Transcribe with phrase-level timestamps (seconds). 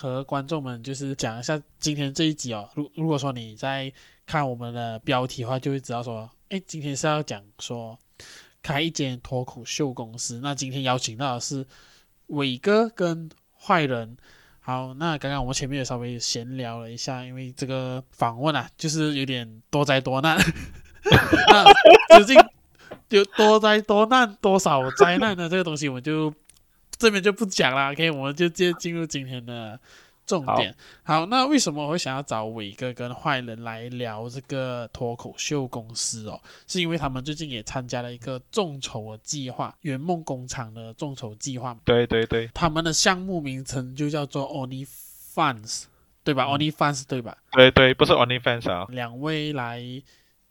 [0.00, 2.70] 和观众们就是讲一下今天这一集哦。
[2.74, 3.92] 如如果说你在
[4.24, 7.98] 看我们的标题的话，就会知道说，哎，今天是要讲说
[8.62, 10.38] 开一间脱口秀公司。
[10.40, 11.66] 那今天邀请到的是
[12.28, 13.28] 伟哥跟
[13.60, 14.16] 坏人。
[14.60, 20.38] 好，那刚刚我们前面也稍微闲聊了一下，因为这个访问啊，就是有点多灾多难。
[21.50, 21.64] 那
[22.16, 22.36] 究竟
[23.08, 25.48] 有多灾多难，多少灾难呢？
[25.48, 26.32] 这个东西我们就
[26.98, 27.92] 这边就不讲了。
[27.92, 29.78] OK，我们就直接进入今天的
[30.26, 30.74] 重点。
[31.02, 36.40] 好，好，那为什么我会想要找伟哥跟坏人来聊这个脱口秀公司哦？
[36.66, 41.76] 是因为他们最近也参加了一个众筹的计划，圆梦工厂的众筹计划。
[41.84, 44.86] 对对对，他们的项目名称就叫做 Only
[45.34, 45.84] Fans，
[46.24, 46.44] 对吧？
[46.44, 47.38] 嗯、Only Fans，对吧？
[47.52, 48.86] 对对，不是 Only Fans 啊。
[48.90, 49.80] 两位来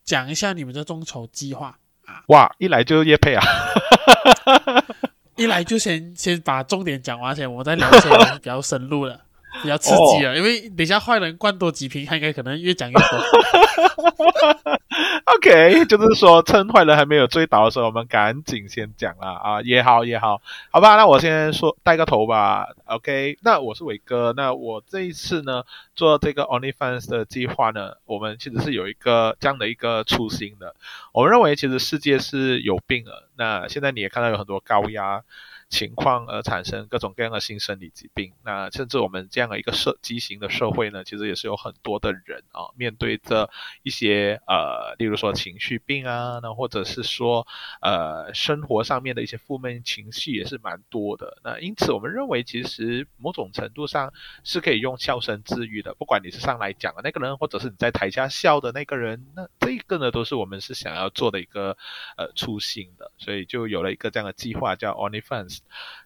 [0.04, 2.24] 讲一下你们的众筹计划啊！
[2.27, 3.44] 哇，一来就业配啊！
[5.38, 8.09] 一来就先先把重点讲完，先我再聊一些
[8.40, 9.22] 比较深入的。
[9.62, 13.04] 比较刺激啊，哦、因为等一下坏人灌多几瓶，他应该可能越讲越多。
[15.26, 20.41] OK，就是说趁坏人还没有追倒的时候，我们赶紧先讲啦啊，也好也好，
[20.72, 22.70] 好吧，那我先说带个头吧。
[22.86, 25.64] OK，那我是伟哥，那我这一次呢
[25.96, 30.74] 做这个 OnlyFans 的计划呢，我们其实是有一个这样的一个初心的。
[31.12, 35.21] 我们认为其实世界是有病了，那现在你也看到有很多高压。
[35.70, 43.49] 情况而产生各种各样的新生理疾病，那甚至我们这样的一个社畸形的社会呢，其实也是有很多的人啊，面对着
[43.84, 47.46] 一些呃，例如说情绪病啊，那或者是说
[47.82, 51.37] 呃，生活上面的一些负面情绪也是蛮多的。
[51.43, 54.13] 那因此，我们认为其实某种程度上
[54.46, 61.77] 是可以用笑声治愈的，不管你是上来讲的那个人，或者是你在台下笑的那个人，那这个呢，都是我们是想要做的一个
[62.15, 65.56] 呃初心的，所以就有了一个这样的计划，叫 OnlyFans。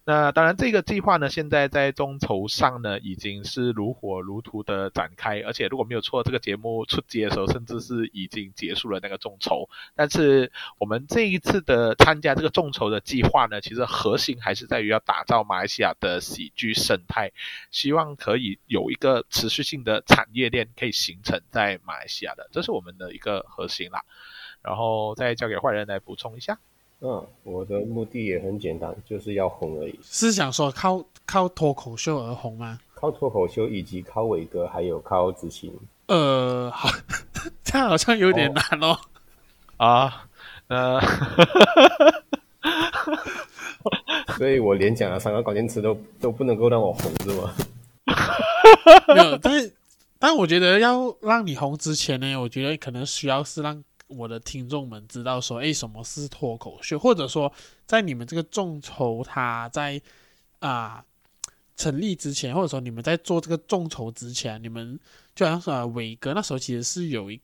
[0.04, 9.68] 那当然，这个计划呢，现在在众筹上呢，已经是如火如荼的展开，而且如果没有错，这个节目出街的时候，甚至是已经结束了那个众筹。
[9.94, 17.30] 但是我们这一次的参加这个众筹的计划呢，其实核心还是在于要打造马来西亚的喜剧生态，
[17.70, 24.02] 希望可以有一个持续性的产业链可以形成在马来西亚的，这是我们的一个核心啦。
[24.62, 26.58] 然后再交给坏人来补充一下。
[27.04, 29.98] 嗯，我的目的也很简单，就是要红而已。
[30.04, 32.78] 是想说靠靠脱口秀而红吗？
[32.94, 35.72] 靠脱口秀，以及靠伟哥，还有靠子晴。
[36.06, 36.88] 呃，好，
[37.64, 38.96] 这样好像有点难哦。
[39.78, 40.26] 哦啊，
[40.68, 41.00] 呃，
[44.38, 47.52] 所以我连讲了三个关键词都都不能够让我红，是吗？
[49.08, 49.70] 没有，但
[50.20, 53.82] 但我觉得要让你红之前呢，我觉得可能需要是让。
[54.16, 56.98] 我的听众们知道说，诶，什么是脱口秀？
[56.98, 57.52] 或者说，
[57.86, 60.00] 在你们这个众筹，它在
[60.60, 61.04] 啊、呃、
[61.76, 64.98] 成立之前，或者说你们在做这个众筹之前，你们
[65.34, 67.36] 就好像说伟哥那时候其实是有一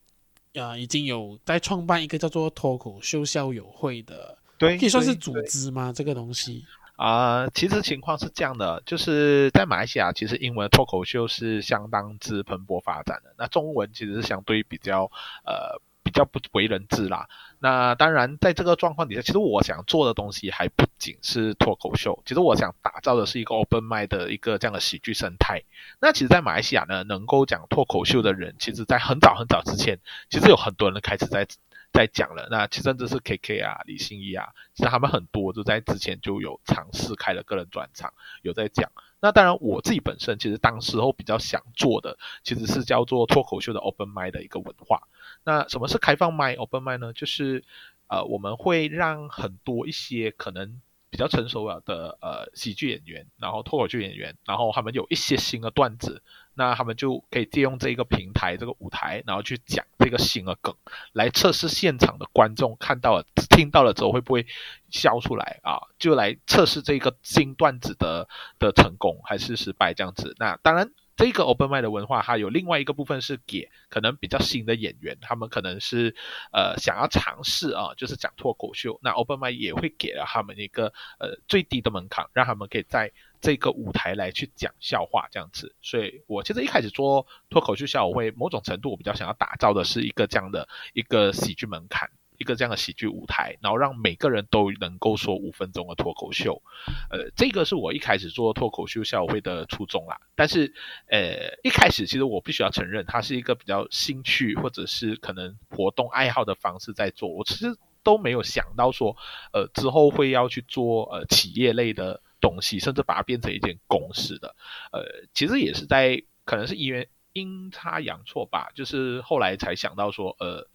[0.55, 5.93] 啊、呃、已经有在创办一个叫做脱口秀校友会的，对，可以算是组织吗？
[5.93, 6.65] 这个东西
[6.97, 15.11] 啊、呃，其实情况是这样的，就是在马来西亚，其实英文脱口秀是相当之蓬勃发展的，那中文其实是相对比较
[15.45, 15.81] 呃。
[16.19, 17.29] 比较不为人知啦。
[17.61, 22.21] 那当然，在这个状况底下，其实我想做的东西还不仅是脱口秀。
[22.25, 25.63] 其实我想打造的是一个 open m i d 的一个这样的喜剧生态。
[26.01, 29.99] 那其实，在马来西亚呢，能够讲脱口秀的人，其实在很早很早之前，
[30.29, 31.47] 其实有很多人开始在
[31.93, 32.49] 在讲了。
[32.51, 38.13] 那其实甚至是 KK 啊、李信义啊，其实他们很多就在之前就有尝试开了个人专场，
[38.43, 38.91] 有在讲。
[39.21, 45.03] 那当然，我自己本身其实当时候比较想做的，其实是叫做脱口秀的 open m i d 的一个文化。
[45.45, 47.13] 那什么是开放麦 open 麦呢？
[47.13, 47.65] 就是
[48.07, 50.81] 呃，我们会让很多一些可能
[51.11, 56.23] 比较成熟了的呃喜剧演员，然后脱口秀演员，然后他们有一些新的段子，
[56.59, 60.75] 那他们就可以借用这一个平台、这个舞台，然后去讲这个新的梗，
[61.13, 64.45] 来测试现场的观众看到了、听到了之后会不会
[64.91, 65.79] 笑出来啊？
[65.99, 70.35] 就来测试这个新段子的的成功还是失败这样子。
[70.39, 70.91] 那当然。
[71.19, 76.15] 这个 open mic 的文化，还有另外一个部分是给可能比较新的演员，他们可能是
[76.53, 85.75] 呃想要尝试啊，就是讲脱口秀，那 open mic 也会给了他们一个呃最低的门槛，让他们可以在这个舞台来去讲笑话这样子。
[85.83, 92.11] 所以我其实一开始做脱口秀校友会，某种程度我比较想要打造的是一个这样的一个喜剧门槛。
[92.41, 96.63] 一个这样的喜剧舞台，然后让每个人都能够说五分钟的脱口秀，
[97.11, 100.21] 呃，这个是我一开始做脱口秀校友会的初衷啦。
[100.37, 100.73] 但是，
[101.09, 107.29] 呃，一开始其实我必须要承认，它是一个比较兴趣或者是可能活动爱好的方式在做。
[107.29, 109.17] 我其实都没有想到说，
[109.53, 114.55] 呃，之后会要去做呃企业类的东西，甚至把它变成一件公事的。
[114.93, 115.03] 呃，
[115.35, 120.69] 其实也是在可能是因为阴差阳错吧，就是后来才想到说，呃。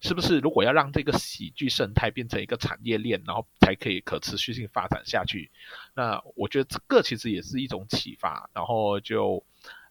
[0.00, 5.50] 是不是如果要让这个喜剧生态变成一个产业链，然后才可以可持续性发展下去？
[5.94, 9.42] 那我觉得这个其实也是一种启发，然后就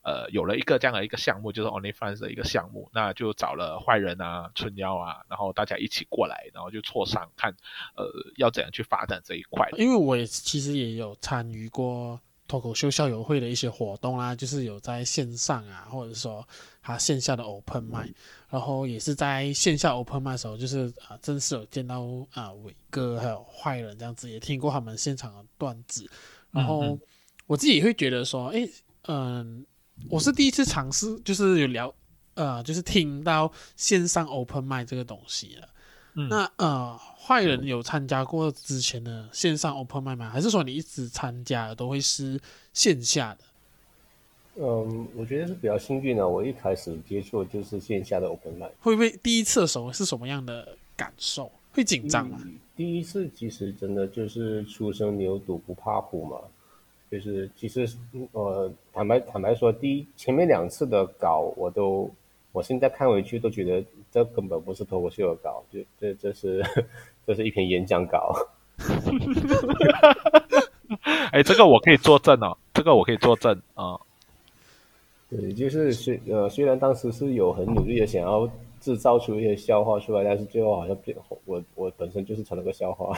[0.03, 7.51] 呃有了一个这样的一个项目，就是 OnlyFans 的一个项目，那就找了坏人啊、春妖啊，然后大家一起过来，然后就磋商看
[7.95, 8.05] 呃
[8.37, 9.67] 要怎样去发展这一块。
[9.77, 12.19] 因为我也其实也有参与过。
[12.45, 16.45] 脱口秀校友会的一些活动啦，就是有在线上啊，或者说
[16.81, 18.13] 他线下的 open mic，
[18.49, 22.03] 然后也是在线下 open mic 的时候，就是啊，正式有见到
[22.33, 26.07] 啊伟哥还有坏人这样子，也听过他们现场的段子，
[26.51, 26.99] 然后
[27.47, 28.69] 我自己会觉得说，诶，
[29.07, 29.65] 嗯，
[30.09, 31.93] 我是第一次尝试，就是有聊，
[32.35, 35.69] 呃，就是听到线上 open mic 这个东西了。
[36.15, 40.29] 嗯、那呃，坏人有参加过之前的线上 open mic 吗？
[40.29, 42.39] 还是说你一直参加的都会是
[42.73, 43.43] 线下的？
[44.55, 46.27] 嗯，我觉得是比较幸运的。
[46.27, 51.51] 我一开始接触就是线下的 open mic，会不会第一次的时候是什么样的感受？
[51.71, 52.39] 会紧张吗？
[52.75, 56.37] 第一次其实真的就是初生牛犊不怕虎嘛，
[57.13, 57.87] 就是其实
[58.31, 62.09] 呃，坦白坦白说，第一前面两次的稿我都。
[62.51, 66.63] 我现在看回去都觉得这根本不是脱口秀的稿，就这这是
[67.25, 68.31] 这是一篇演讲稿。
[71.31, 73.99] 哎，这个我可以作证哦，这个我可以作证啊。
[75.31, 78.47] 对，就是虽呃虽然当时是有很努力的想要
[78.79, 83.17] 制造出一些笑话出来，但是最后好像变我我本身就是成了个笑话。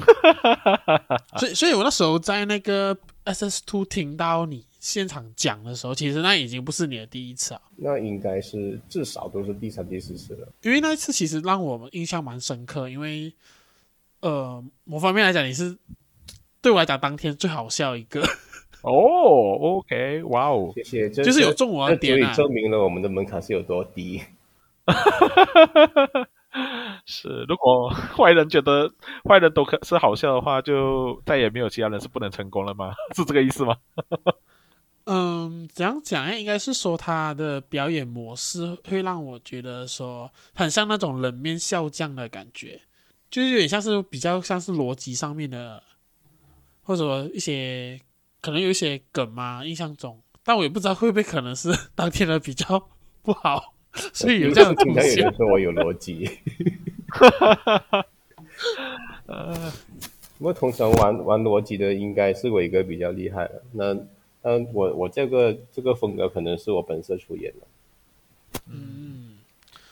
[1.38, 4.64] 所以所以我那时候在那个 SS Two 听到你。
[4.80, 10.48] 现场讲的时候，其实那已经不是你的第一次啊，那应该是至少都是第三、第四次了。
[10.62, 13.30] 因为那一次其实让我们印象蛮深刻，因为
[14.20, 15.76] 呃，某方面来讲，你是
[16.62, 18.22] 对我来讲当天最好笑一个。
[18.80, 18.90] 哦
[19.60, 24.22] ，OK，哇哦，谢谢，这就是有中我的点啊，这证明了我们的门槛是有多低。
[27.06, 28.90] 是，如果坏人觉得
[29.28, 32.92] 坏人都可是好笑的话，就再也没有其他人是不能成功了吗？
[33.14, 33.76] 是这个意思吗？
[35.06, 36.34] 嗯，怎样讲呀？
[36.34, 42.80] 应该是说他的表演模式会让我觉得说很像那种冷面笑匠的感觉，
[43.30, 45.82] 就是有点像是比较像是逻辑上面的，
[46.82, 48.00] 或者一些
[48.40, 52.88] 可能有一些梗嘛，印象中，但我也不知道会不会可能是当天的比较
[53.22, 53.74] 不好，
[54.12, 55.34] 所以有这样的出现。
[55.34, 56.30] 说我有逻辑，
[59.26, 59.72] 呃，
[60.38, 63.96] 不过通常玩玩逻辑的应该是伟哥比较厉害了，那。
[64.42, 68.60] 嗯，我我这个这个风格可能是我本色出演的。
[68.70, 69.36] 嗯，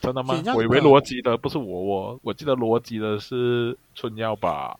[0.00, 0.42] 真的吗？
[0.56, 4.78] 我以为逻辑的不是我，我我记得逻辑的是春药吧？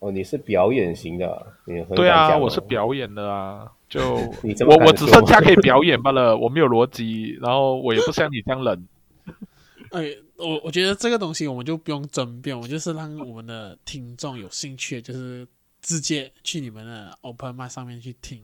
[0.00, 4.16] 哦，你是表演型的，你很对啊，我是表演的啊，就
[4.66, 8.86] 我我只剩下可以 表演罢了，我没有逻辑，然后我也不像你这样冷。
[9.92, 15.46] 哎，我我觉得这个东西我们就不用争辩，我就是让我们的听众有兴趣，就是。
[15.86, 18.42] 直接去你们的 Open Mic 上面去听，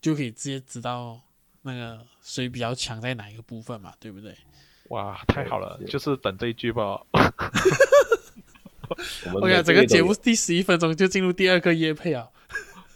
[0.00, 1.20] 就可以直接知道
[1.62, 4.32] 那个谁比较强在哪一个部分嘛，对不对？
[4.90, 7.04] 哇，太好了，就是等这一句吧。
[9.34, 12.28] OK，整个节目第十一分钟就进入第二个夜配啊。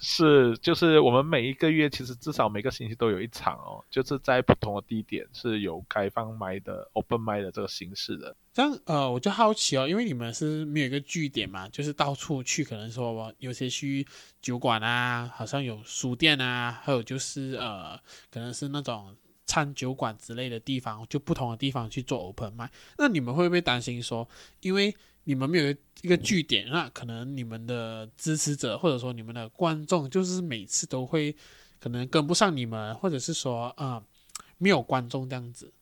[0.01, 8.35] 是，就是我们每一个月其实至少每个星期都有一场哦，就是在不同的地点是有开放麦的 open 麦的这个形式的。
[8.53, 14.07] 这样呃，我就好奇哦，因为你们是没有一个据点嘛，就是到处去，可能说有些去
[14.41, 17.99] 酒馆啊，好像有书店啊，还有就是呃，
[18.31, 22.71] 可能是那种餐酒馆之类的地方，就不同的地方去做 open 麦。
[22.99, 24.29] 那你们会不会担心说，
[24.61, 24.95] 因为
[25.29, 31.35] 你们没有一个据点，那可能你们的支持者或者说你们的观众，就是每次都会
[31.81, 34.01] 可能跟不上你们，或者是说啊、
[34.57, 35.73] 没有观众这样子。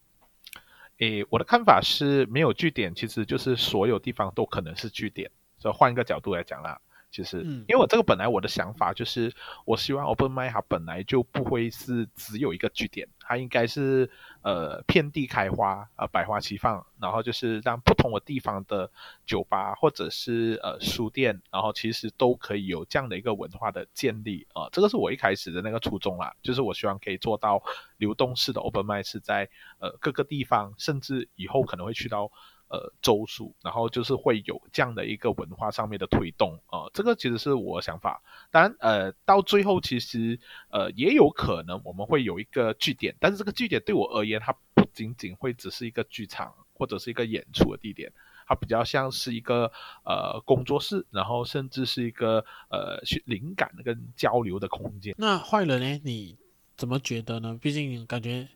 [0.98, 5.30] 诶，我的看法是没有据点，其实就是所有地方都可能是据点。
[5.58, 6.80] 所以换一个角度来讲啦。
[7.14, 9.33] 其实，因为我这个本来我的想法就是，
[9.64, 14.11] 我希望 Open Mic 它本来就不会是只有一个据点，它应该是
[14.42, 18.90] 呃遍地开花，呃百花齐放，然后就是让不同的地方的
[19.25, 27.62] 酒吧或者是呃书店，然后其实都可以有这样的一个文化的建立啊、呃，这个是我一开始的那个初衷啦，就是我希望可以做到
[27.97, 32.33] 流动式的 Open Mic 是在呃各个地方，甚至以后可能会去到。
[32.68, 38.23] 呃，周数，然后就是会有这样的一个文化上面的推动、呃，这个其实是我想法。
[38.50, 40.40] 当然，呃，到最后其实
[40.71, 48.12] 呃也有可能我们会有一个据点，但是这个据点对我而言，它不仅仅会只是一个剧场或者是一个演出的地点，
[48.47, 49.71] 它比较像是一个
[50.04, 55.14] 呃工作室，然后甚至是一个呃去灵感跟交流的空间。
[55.18, 56.00] 那坏人呢？
[56.02, 56.37] 你
[56.76, 57.56] 怎么觉得呢？
[57.61, 58.49] 毕竟感觉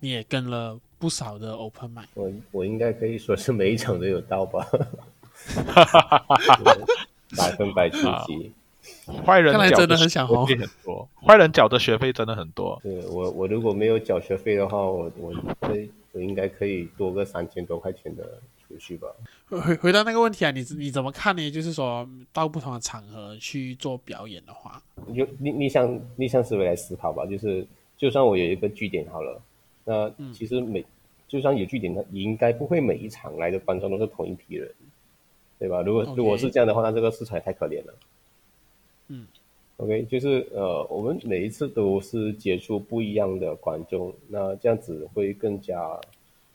[0.00, 2.04] 你也跟了不少的 Open Mic。
[2.14, 4.64] 我我应该可以说是每一场都有到吧，
[7.36, 8.52] 百分百出席。
[9.24, 11.08] 坏人看来真的很想红，很多。
[11.26, 12.78] 坏人缴的学费真的很多。
[12.82, 19.08] 对我我如果没有缴学费的话，我我会我应该可以多个三千多块钱的储蓄吧。
[19.48, 21.50] 回回到那个问题啊，你你怎么看呢？
[21.50, 24.82] 就是说到不同的场合去做表演的话，
[25.14, 27.24] 就你你想你想思维来思考吧。
[27.26, 27.66] 就是
[27.96, 29.40] 就算我有一个据点好了，
[29.84, 30.84] 那其实每、嗯、
[31.28, 34.70] 就算有据点，也应该不会每一场来的观众都是同一批人，
[35.58, 35.82] 对吧？
[35.82, 37.94] 如果.如果是这样的话，那这个市场也太可怜了。
[39.08, 39.26] 嗯
[39.78, 45.98] ，OK，就是呃，我们每一次都是接触不一样的观众，那这样子会更加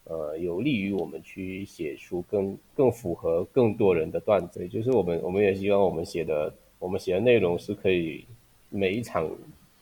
[0.05, 4.67] 呃有利于我们去写出更更符合更多人的段子。
[4.67, 8.23] 就是我们我们也希望我们写的我们写的内容是可以
[8.69, 9.29] 每一场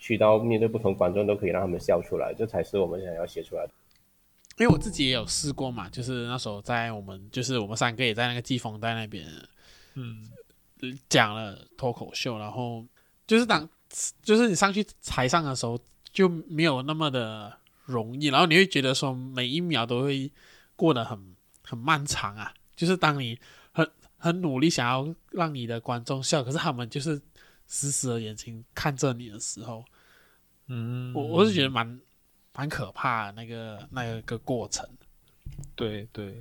[0.04, 3.72] 去到面对不同观众都可以让他们笑出来，这才是我们想要写出来的。
[4.58, 9.26] 因为我自己也有试过嘛，就是那时候在我们就是我们三个也在那个季风带那边，
[9.94, 10.28] 嗯。
[11.08, 12.86] 讲了脱口秀，然后
[13.26, 13.70] 就是当
[14.22, 15.80] 就是你上去台上的时候
[16.12, 20.30] 就没有那么的容易，然后你会觉得说每一秒都会
[20.76, 21.34] 过得很
[21.64, 22.54] 很漫长啊。
[22.76, 23.40] 就是当你
[23.72, 27.22] 很很努力想要让你的观众笑，可是他们就是
[27.66, 29.86] 死死的眼睛看着你的时候，
[30.76, 32.00] 嗯，我我是觉得蛮
[32.56, 34.84] 蛮可怕的那个那个个过程。
[35.76, 36.36] 对对，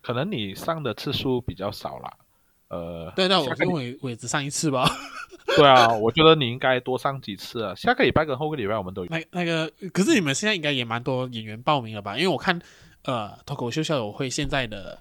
[0.00, 2.16] 可能你上的次数比较少啦。
[2.68, 4.88] 呃，对，那我跟我我也只上一次吧。
[5.56, 7.74] 对啊，我觉得你应该多上几次啊。
[7.74, 9.10] 下个礼拜跟后个礼拜我们都有。
[9.10, 12.16] 那那个，可是你们现在应该也蛮多演员报名了吧？
[12.16, 12.58] 因为我看，
[13.02, 14.98] 呃，脱口秀校友会现在的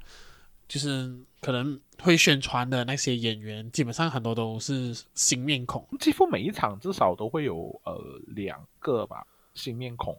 [0.67, 5.85] 就是可能会宣传的那些演员，基本上很多都是新面孔。
[5.99, 10.17] 几乎每一场至少都会有呃两个吧新面孔，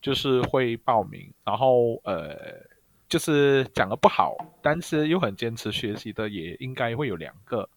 [0.00, 2.70] 就是会报名，然后呃。
[3.08, 7.68] 就是讲的不好，但是又很坚持学习的，也应该会有两个。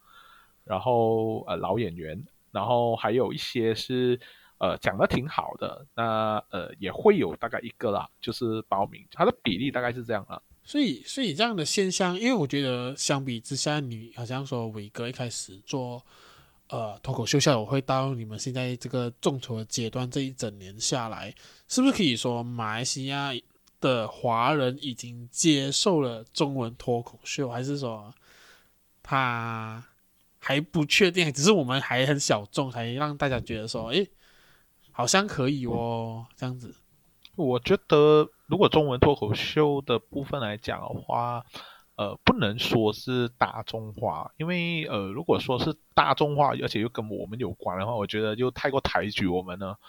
[0.64, 4.18] 然后呃老演员，然后还有一些是
[4.60, 10.42] 呃讲的挺好的，那呃也会有大概一个啦，就是报名，它的比例大概是这样啊。
[10.66, 16.04] 所以所以这样的现象，因为我觉得相比之下，你好像说伟哥一开始做
[16.70, 21.34] 呃脱口秀校友会到你们现在这个众筹的阶段，这一整年下来，
[21.68, 23.32] 是不是可以说马来西亚
[23.80, 28.12] 的华人已经接受了中文脱口秀，还是说
[29.04, 29.86] 他
[30.40, 31.32] 还不确定？
[31.32, 34.10] 只是我们还很小众，才让大家觉得说，诶，
[34.92, 36.74] 好像可以哦，这样子。
[37.36, 41.46] 我觉得，如果中文脱口秀的部分来讲的话，
[41.96, 49.80] 呃，不能说是大众化，因为呃，如果说是大众化，而且又跟我们有关的话，我觉得就太过抬举我们了。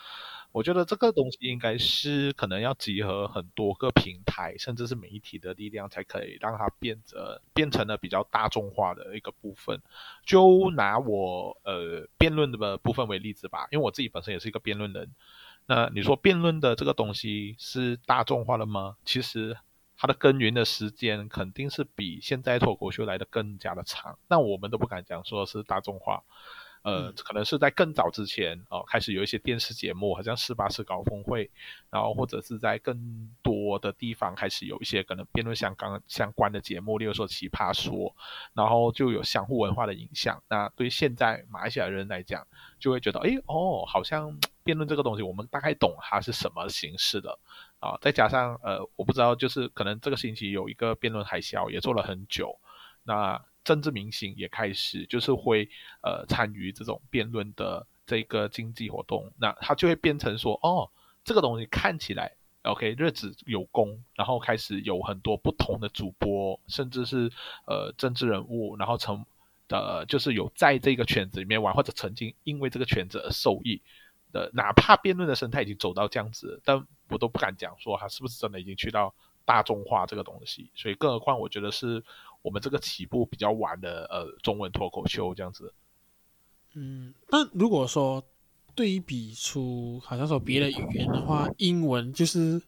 [0.52, 9.82] 我觉得这个东西应该是可能要集合很多个平台，甚至是媒体的力量，才可以让它变得变成了比较大众化的一个部分。
[10.24, 15.10] 就拿我呃辩论的部分为例子吧，因为我自己本身也是一个辩论人。
[15.66, 18.96] 那你说辩论的这个东西是大众化了吗？
[19.04, 19.56] 其实
[19.96, 24.18] 它的耕耘的时间肯定是比现在脱口秀来的更加的长。
[24.28, 26.22] 那我们都不敢讲说是大众化。
[26.86, 31.50] 呃，可能是在更早之前哦，开始有一些电视节目，好像四八四高峰会，
[31.90, 38.14] 然后或者是在更多的地方开始有一些可能辩论相关相关的节目，例如说奇葩说，
[38.54, 40.40] 然后就有相互文化的影响。
[40.48, 42.46] 那对现在马来西亚人来讲，
[42.78, 47.36] 就会觉得，哎哦，好像辩论这个东西，我们大概懂它是什么形式的
[47.80, 47.98] 啊。
[48.00, 52.56] 再加上呃，我不知道，就是可能这个星期有一个辩论海啸，也做了很久，
[53.02, 53.44] 那。
[53.66, 55.68] 政治明星也开始就是会
[56.00, 60.88] 呃参与这种辩论的这个经济活动，那他就会变成说哦，
[61.24, 62.32] 这个东西看起来
[62.62, 67.28] OK 日子有功，然后开始有很多不同的主播，甚至是
[67.66, 69.26] 呃政治人物，然后成
[69.68, 73.82] 呃就是有在这个圈子里面玩，或者曾经因为这个圈子而受益
[74.32, 79.12] 的，哪怕辩论的生态已经走到这样子，但我都不敢讲说他是不是真的已经去到
[79.44, 82.04] 大众化这个东西，所以更何况我觉得是。
[82.42, 85.72] 我们这个起步比较晚的呃中文脱口秀这样子，
[86.74, 88.22] 嗯，那如果说
[88.74, 92.60] 对比出好像说别的语言的话，英文就是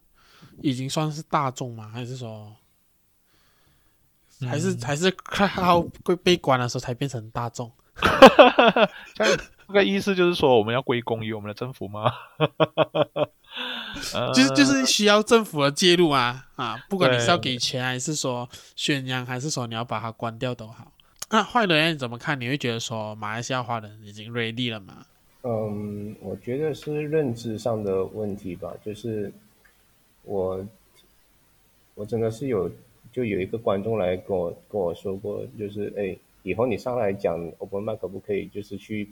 [0.61, 1.87] 已经算是大众吗？
[1.89, 2.55] 还是说，
[4.41, 7.71] 还是、嗯、还是快要会被关的时候才变成大众？
[9.67, 12.11] 这个意思就是说我们要归功于我们的政府吗？
[14.33, 16.77] 就是就是需要政府的介入啊啊！
[16.89, 20.91] 不管你是要给钱，还是说宣扬，还是说你要把它关掉都好。
[21.31, 22.39] 那坏人你怎么看？
[22.39, 25.05] 你会觉得说马来西亚华人已经 ready 了吗？
[25.43, 28.73] 嗯，我觉得是认知上的问题吧。
[28.83, 29.31] 就是
[30.23, 30.65] 我
[31.95, 32.69] 我真的是有
[33.11, 39.09] 就有一个观众来跟我跟我说过，就是哎，以后你上来讲 open mic 可不可以就是去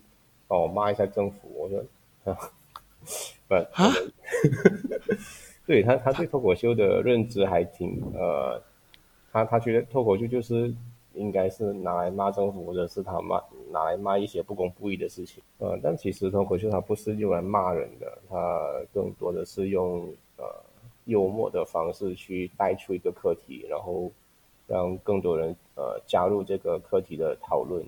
[0.48, 1.52] 帮我骂一下政府？
[1.56, 1.84] 我说。
[2.24, 2.36] 不，
[3.74, 3.94] 啊、
[5.66, 8.62] 对他，他对脱口秀的认知还挺呃，
[9.32, 10.74] 他他觉得脱口秀就是
[11.14, 15.42] 应该是拿来骂政府，或者是他骂拿来骂一些不公不义的事情。
[15.60, 18.36] 呃，但其实脱口秀它不是用来骂人的，它
[18.94, 20.46] 更多的是用呃
[21.06, 24.12] 幽默的方式去带出一个课题，然后
[24.68, 27.84] 让更多人呃加入这个课题的讨论。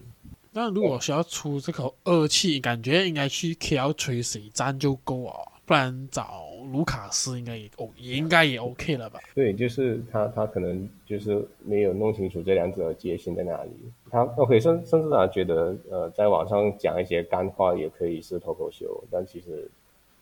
[0.51, 9.19] 那如果需要出这口恶气，感觉应该去 KL 吹水站就够了，不然找卢卡斯应该也哦，也应该也 OK 了吧？
[9.35, 13.71] 对，就是他，他可能就是没有弄清楚这两者的界限在哪里。
[14.09, 19.69] 他 OK，甚甚至他觉得，呃，在网上讲一些干话也可以是脱口秀，但其实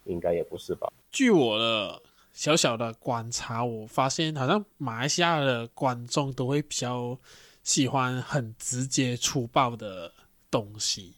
[0.04, 0.92] 应该也不是吧？
[1.12, 2.02] 据我的
[2.34, 7.18] 小小的观察，我发现好像马来西亚的观众都会比较
[7.64, 10.12] 喜欢很直接粗暴的。
[10.50, 11.14] 东西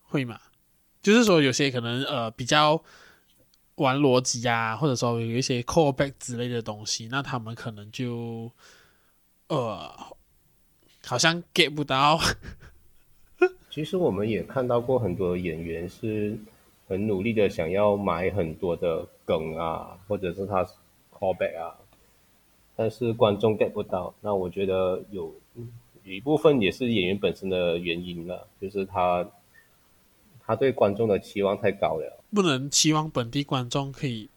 [0.00, 0.40] 会吗？
[1.02, 2.80] 就是说，有些可能呃比较
[3.74, 8.50] 玩逻辑啊，或者说有一些 callback 之类的东西，那他们可能就
[9.48, 9.90] 呃
[11.04, 12.18] 好像 get 不到。
[13.68, 16.38] 其实我们也看到过很多演员是
[16.86, 20.64] 很努力的想要买很多的梗啊，或者是他
[21.12, 21.74] callback 啊，
[22.76, 24.14] 但是观众 get 不到。
[24.20, 25.34] 那我觉得有。
[26.04, 29.24] 有一部分也是演员本身的原因了，就是他
[30.46, 34.28] 他对观众的期望太高了，不能期望本地观众可以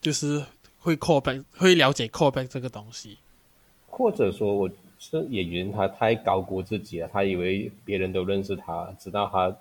[0.00, 0.44] 就是
[0.78, 3.18] 会 callback 会了解 callback 这个东西，
[3.86, 9.56] 或者说我是演员，他太高估自己了，他以为别人都认识他，知道他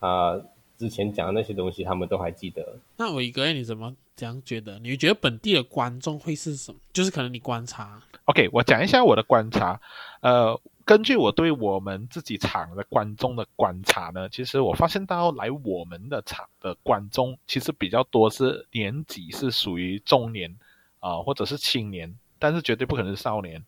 [0.00, 0.40] 他
[0.76, 2.76] 之前讲的那些东西，他们都还记得。
[2.96, 4.78] 那伟哥，你怎么这样觉得？
[4.80, 6.80] 你觉得本地的观众会是什么？
[6.92, 8.02] 就是可能你观察。
[8.24, 9.80] OK，我讲一下我的观察。
[10.20, 20.54] 呃，根据我对我们自己场的观众的观察呢，其实我发现到来我们的场的观众，其实比较多是年纪是属于中年
[21.00, 23.64] 啊、呃，或者是青年，但是绝对不可能是少年，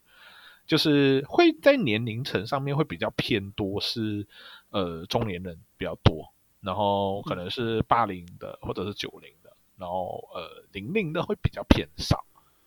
[0.67, 4.27] 就是会在年龄层上面会比较偏多是
[4.69, 12.23] 呃中年人比较多，然后可能是八零的或者是九零的，然后呃零零的会比较偏少。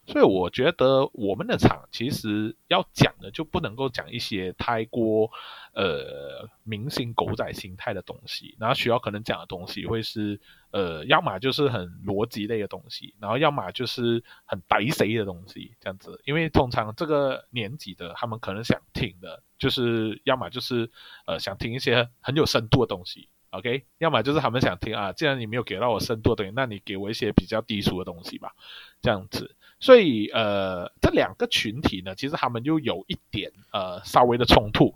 [0.10, 5.30] 所以我觉得我们的场其实要讲的就不能够讲一些太过
[5.74, 10.42] 呃明星狗仔心态的东西，然后需要可能讲的东西会是
[10.72, 20.90] 呃要么就是很逻辑类的东西，然后要么就是很白谁的东西这样子，因为通常这个年纪的他们可能想听的就是要么就是
[21.28, 28.56] 呃想听一些很有深度的东西，OK，要么就是他们想听啊，既然你没有给到我深度的东西，那你给我一些比较低俗的东西吧，
[29.04, 29.56] 这样子。
[29.80, 34.94] 所以，呃，这两个群体呢，其实他们就有一点呃稍微的冲突，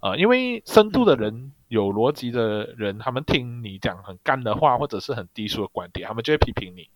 [0.00, 6.88] 呃，因为深度的人、有逻辑的人，他们听你讲很干的话，或者是很低俗的观点，他们就会批评你。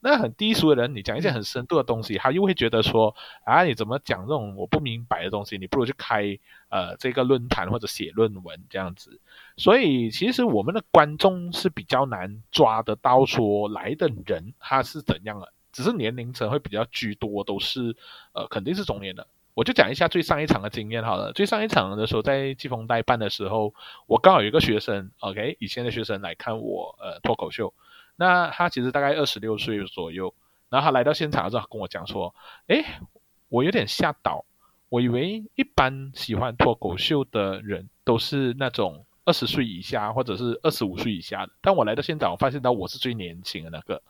[0.00, 5.58] 那很低俗的人，你讲一些很深度的东西，他又会觉得说，啊，你怎么讲这种我不明白的东西？
[5.58, 6.38] 你不如去开
[6.70, 9.20] 呃这个论坛或者写论文这样子。
[9.56, 15.52] 所以，其实我们的观众是比较难抓得到，说来的人他是怎样的。
[15.74, 17.94] 只是年龄层会比较居多，都是
[18.32, 19.26] 呃肯定是中年的。
[19.52, 21.32] 我就讲一下最上一场的经验好了。
[21.32, 23.74] 最上一场的时候，在季风代办的时候，
[24.06, 27.74] 我刚好有一个学生，OK，以前的学生来看我呃脱口秀。
[28.16, 30.32] 那他其实大概二十六岁左右，
[30.70, 32.34] 然后他来到现场的时候跟我讲说
[32.66, 32.84] ：“诶，
[33.48, 34.44] 我有点吓到，
[34.88, 44.02] 我以为一般喜欢脱口秀的人都是那种二十岁以下或者是二十五岁以下的，但我来到现场，我发现到我是最年轻的那个。”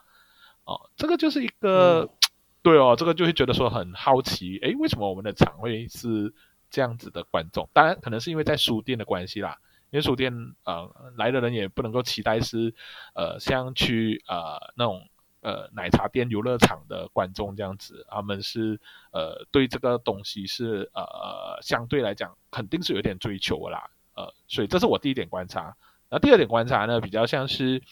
[0.65, 2.09] 哦，这个就是一个，嗯、
[2.63, 6.33] 对哦，这个就会觉得说很好奇，诶，为什么我们的场会是
[6.71, 7.69] 这样子的观众？
[7.75, 9.59] 当然，可能是因为在书店的关系啦，
[9.91, 10.33] 因为书店
[10.65, 12.75] 呃来的人也不能够期待是
[13.15, 15.07] 呃像去呃那种
[15.43, 18.81] 呃奶茶店、游乐场的观众这样子，他们是
[19.13, 25.77] 呃对这个东西是呃相对来讲肯定是有点追求的啦，呃，所以这是我第一点观察。
[26.09, 27.83] 那第二点观察呢，比较像是。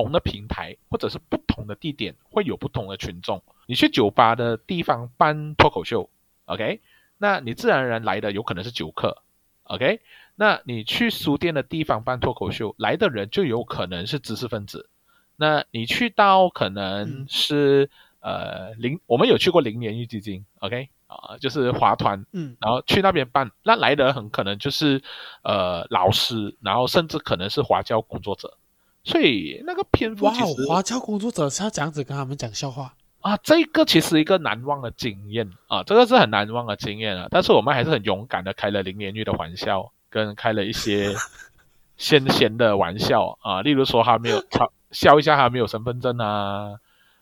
[0.00, 3.42] 不同的平台或者是不同的地点会有不同的群众。
[3.66, 6.08] 你去酒吧的地方办脱口秀
[6.46, 6.80] ，OK，
[7.18, 9.18] 那你自然而然来的有可能是酒客
[9.64, 10.00] ，OK，
[10.36, 14.88] 那你去书店的地方办脱口秀，来的人就有可能是知识分子。
[15.36, 20.88] 那你去到可能是、嗯、呃零，我们有去过零年育基金，OK？
[21.08, 25.02] 啊、呃，就是华团，嗯，然后去那边办，那来的很可能就是
[25.42, 28.56] 呃老师，然后甚至可能是华教工作者，
[29.04, 30.32] 所以那个篇幅哇，
[30.68, 41.14] 华侨工作者是要这样子跟他们讲笑话啊，这个其实一个难忘的经验啊，这个是很难忘的经验啊，但是我们还是很勇敢的开了零年育的玩笑，跟开了一些
[41.96, 44.68] 先贤的玩笑啊，例如说他没有他。
[44.90, 46.74] 笑一下，还没有身份证啊，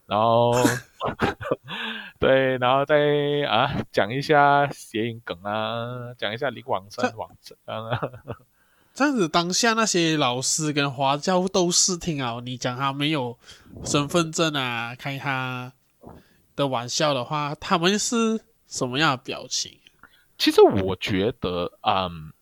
[0.07, 0.55] 然后
[2.19, 2.97] 对，然后再
[3.47, 8.01] 啊讲一下谐音梗啊，讲一下李广生、王生啊，
[8.99, 13.39] 这样子当下那些老师跟华教都试听啊，你讲他没有
[13.85, 15.73] 身份证啊，开他
[16.57, 19.79] 的玩笑的话，他们是什么样的表情？
[20.37, 22.33] 其实我觉得，嗯，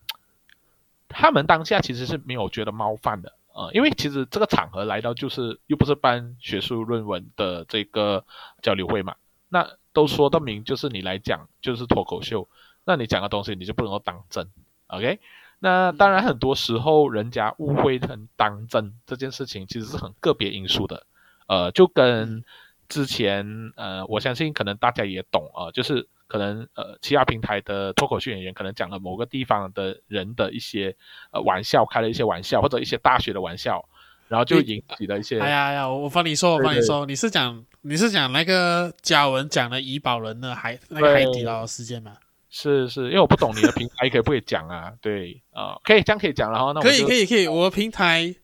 [1.10, 3.34] 他们当下其实是没有觉得冒犯的。
[3.52, 8.24] 呃，因为其实这个场合来到就是又不是办学术论文的这个
[8.62, 9.14] 交流会嘛，
[9.50, 12.48] 那都说得明，就是你来讲就是脱口秀，
[12.86, 14.48] 那你讲的东西你就不能够当真
[14.86, 15.20] ，OK？
[15.58, 21.06] 那当然很多时候人家误会成当真这件事情其实是很个别因素的，
[21.46, 22.44] 呃，就跟
[22.88, 26.08] 之前呃，我相信可能大家也懂啊，呃，就是。
[26.28, 30.96] 可能呃，其他平台的脱口秀演员可能讲了某个地方的人的一些
[31.30, 33.88] 呃玩笑，开了一些玩笑，或者一些大学的玩笑，
[34.26, 35.38] 然后就引起了一些。
[35.38, 42.16] 哎呀呀，我帮你说，我帮你说，你是讲你是讲那个嘉文讲的怡宝人的海那个海底捞事件吗？
[42.58, 44.90] 是是，因为我不懂你的平台可以不可以讲啊？
[45.02, 46.72] 对啊、呃，可以这样可以讲了哈。
[46.72, 48.34] 那我可以可以可以，我的平台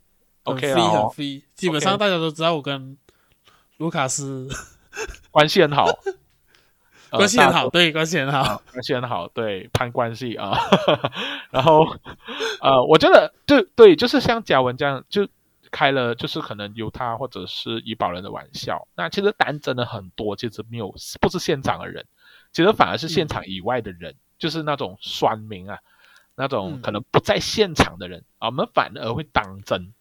[0.43, 2.99] OK 很 free 很 free，基本上大家都知道我跟
[3.79, 4.51] 卢卡斯
[5.33, 5.87] 关系很好。
[7.11, 10.59] 关系很好，对，关系很好，关系很好，对，攀关系啊。
[11.51, 11.87] 然后，
[12.63, 15.29] 呃，我觉得，就对，就是像贾文这样，就
[15.71, 18.89] 开了，就是可能由他或者是怡保人的玩笑。
[18.95, 22.03] 那其实单真的很多，其实没有，不是现场的人，
[22.53, 25.79] 其实反而是现场以外的人，嗯、就是那种酸民啊，
[26.37, 29.93] 那种可能不在现场的人、嗯、啊，我们反而会当真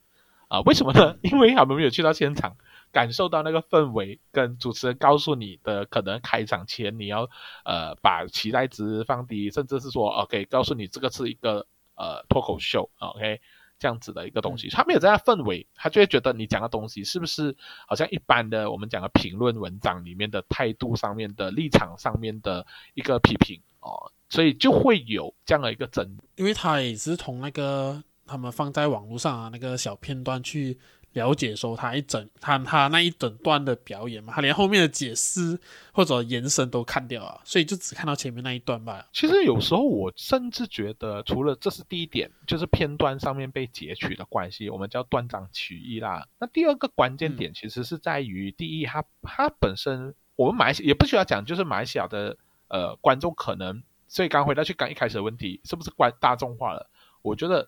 [0.48, 0.62] 啊？
[0.62, 1.18] 为什么呢？
[1.24, 2.56] 因为他们没有去到现场。
[2.94, 7.30] 感受到那个氛围，跟主持人告诉你的，可能开场前你要
[7.64, 13.40] 呃把期待值放低，甚至是说 OK 告诉你这个是一个呃脱口秀 OK
[13.82, 22.64] 这样子的一个东西，他没有这样氛围，他就会觉得你讲的东西是不是好像一般的我们讲的评论文章里面的态度上面的立场上面的
[22.94, 30.78] 一个批评哦，所以就会有这样的一个争，因为他也是从那个他们放在网络上啊那个小片段去。
[31.14, 35.60] 了解说他一整他他那一整段的表演嘛，他连后面的解释
[35.92, 39.06] 或者延伸都看掉了，所以就只看到前面那一段吧。
[39.12, 46.26] 其实有时候我甚至觉得，除了这是第一点，就是片段上面被截取的关系，我们叫断章取义啦。
[46.40, 52.38] 那第二个关键点其实是在于，第一，他他本身我们马来西也不需要讲，就是马来西亚的
[52.70, 56.90] 呃观众可能，所以刚回到去刚一开始的问题，是不是关大众化了？
[57.22, 57.68] 我觉得。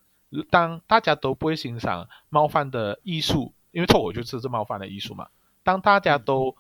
[0.50, 5.28] 当大家都不会欣赏冒犯的艺术，因为脱口秀就是冒犯的艺术嘛。
[5.64, 6.56] 当大家都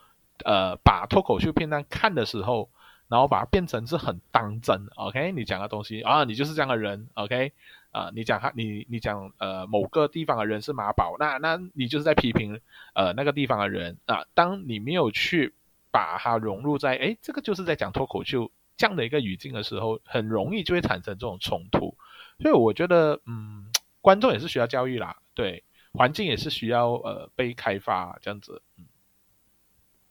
[0.45, 2.69] 呃把脱口秀片段看的时候，
[3.07, 5.31] 然后把它变成是很当真，OK？
[5.31, 7.51] 你讲的东西啊，你就是这样的人，OK？
[7.91, 12.59] 啊，你讲他，你你讲呃某个地方的人是马宝，那那你就是在批评
[12.93, 14.25] 呃那个地方的人啊。
[14.33, 15.53] 当你没有去
[15.91, 21.95] 把它融入在哎这个就是在讲脱口秀这样的一个语境的时候，很容易就会产生这种冲突。
[22.39, 23.65] 所以我觉得，嗯，
[24.02, 28.86] 观众也是需要教育啦，对，环境也是需要呃被开发这样子，嗯，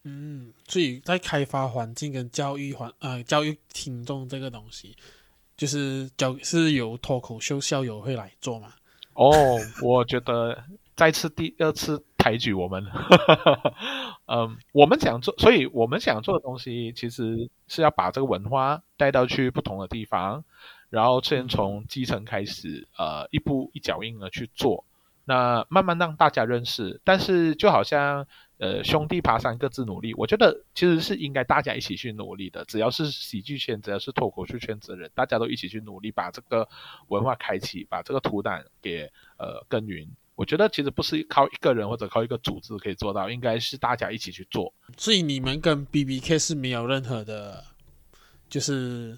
[0.04, 4.96] 嗯，所以在开发环境跟教育环呃教育听众这个东西，
[5.56, 8.72] 就是教是由脱口秀校友会来做嘛？
[9.14, 9.32] 哦，
[9.82, 10.64] 我觉得
[10.96, 12.82] 再次第二次抬举我们，
[14.26, 20.42] 嗯，我们想做，所以我们想做的东西其实是要把这个文化带到去不同的地方。
[20.92, 24.84] 然后先从基层开始，呃，一步一脚印的去做，
[25.24, 27.00] 那慢慢让大家认识。
[27.02, 28.26] 但是就好像，
[28.58, 32.62] 呃，兄弟爬山各自努力，我觉得其实是应该大家一起去努力的。
[32.66, 36.68] 只要是喜剧圈，只要是脱口秀圈子的人，大家都一起去努力，把这个
[37.08, 40.06] 文化开启，把这个土壤给呃耕耘。
[40.34, 44.74] 我觉得其实不是靠一个人或者靠一个组织可以做到，应该是大家一起去做。
[44.98, 47.64] 所以你们跟 BBK 是没有任何的，
[48.50, 49.16] 就是。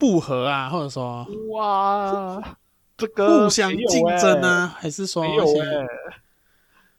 [0.00, 2.56] 不合啊，或者说哇，
[2.96, 5.86] 这个互相竞争啊，欸、还是说没有、欸？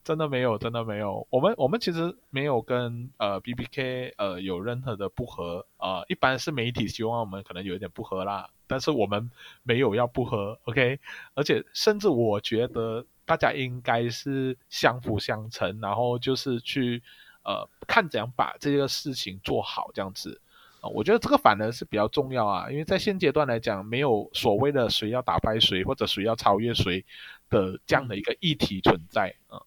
[0.03, 1.25] 真的没有，真的没有。
[1.29, 6.05] 我们我们其实没有跟呃 BBK 呃有任何的不和啊、呃。
[6.09, 9.29] 一般是媒体希望我们可能有一点不和啦，但是我们
[9.63, 10.99] 没有要不和，OK？
[11.35, 17.01] 而且甚至我觉得大家应该是相辅相成，然后就是去
[17.43, 20.41] 呃看怎样把这个事情做好这样子
[20.81, 20.89] 啊、呃。
[20.89, 27.05] 我觉得这个反而是比较重要啊，因为在现阶段来讲，没有所谓的谁要打败谁或者谁要超越谁
[27.49, 29.55] 的这样的一个议题存在啊。
[29.55, 29.65] 呃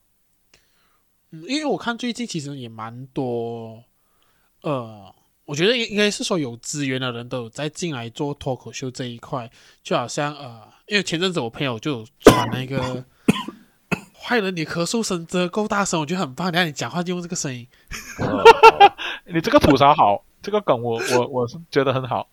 [1.36, 3.82] 嗯，因为我看最近其实也蛮多，
[4.60, 5.12] 呃，
[5.46, 9.50] 我觉得应应该是说有资源的人都有在进来做脱口秀这一块，
[9.82, 13.04] 就好像呃，因为前阵子我朋友就传那个
[14.14, 17.66] 坏人，你咳嗽声真的够大声，我觉得很棒，你看你讲话就用这个声音，
[19.26, 22.28] 你这个吐槽好，这个梗我我我是觉得很好，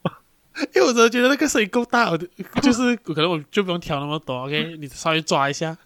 [0.75, 2.17] 因为我真的觉得那个声音够大，我
[2.61, 5.77] 就是可能我就不用调那么多，OK，你稍微抓一下。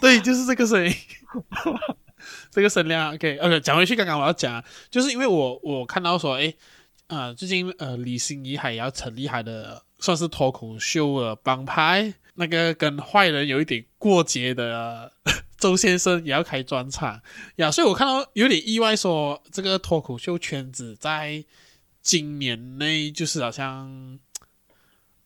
[0.00, 0.92] 对，就是这个声音，
[2.50, 3.14] 这个声量。
[3.14, 6.54] OK，OK，讲回去，刚刚我要讲，就是因为我我看到说，哎，
[7.08, 15.12] 呃，最近呃，李心怡还要成立他的算是脱口秀的帮派，那个跟坏人有一点过节的
[15.60, 17.20] 周先生也要开专场
[17.56, 21.44] 呀，所以我看到有点意外说，说这个脱口秀圈子在
[22.02, 24.18] 今年内就是好像。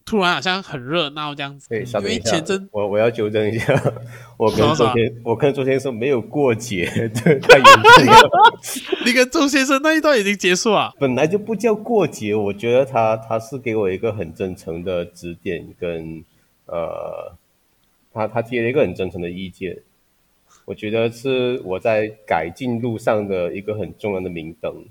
[0.06, 3.72] 突然好像很热闹这样子，对，因为前阵我我要纠正一下，
[4.36, 6.84] 我跟周先，我跟周先生没有过节，
[7.24, 8.30] 对，太严重了。
[9.06, 10.92] 你跟周先生那一段已经结束啊？
[11.00, 16.22] 本来就不叫过节，我觉得他他是给我一个很真诚的指点跟
[16.66, 17.34] 呃，
[18.12, 19.74] 他他提了一个很真诚的意见，
[20.64, 24.84] 我觉得是我在改进路上的一个很重要的明灯。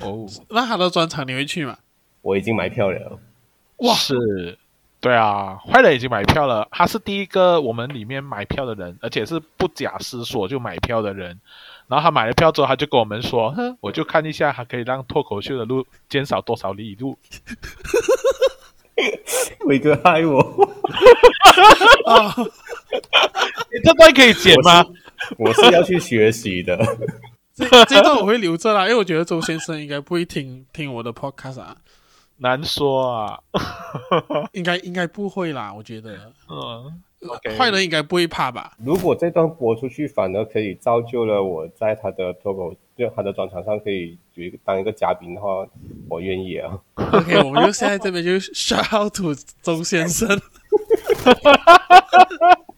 [0.00, 1.78] 哦，那他的专场你会去吗？
[2.22, 3.18] 我已经买票了。
[3.78, 4.58] 哇，是，
[5.00, 11.40] 对啊，坏人已经买票了，他是第一个我们里面买票的人，而且是不假思索就买票的人。
[11.86, 17.16] 然后他买了票之后，他就跟我们说：“哼，我就看一下，还可以让脱口秀的路减少多少里路。
[19.66, 20.38] ”伟哥害我
[22.06, 22.34] 啊！
[23.72, 24.84] 你这段可以剪吗？
[25.36, 26.78] 我是，我是要去学习的。
[27.54, 31.76] 这这段我会留着啦，因为我觉得周先生应该不会听听我的 podcast 啊。
[32.40, 33.40] 难说啊，
[34.52, 36.16] 应该应该不会啦，我觉得，
[36.48, 37.02] 嗯，
[37.58, 38.74] 坏人应该不会怕吧？
[38.84, 45.66] 如果这段播出去，反而可以造就了我在他的脱口，就他的专场上可以有一个当一个嘉宾的话，
[46.08, 46.78] 我愿意啊。
[46.94, 50.28] OK，我们就现在这边就 shout out to 周先生。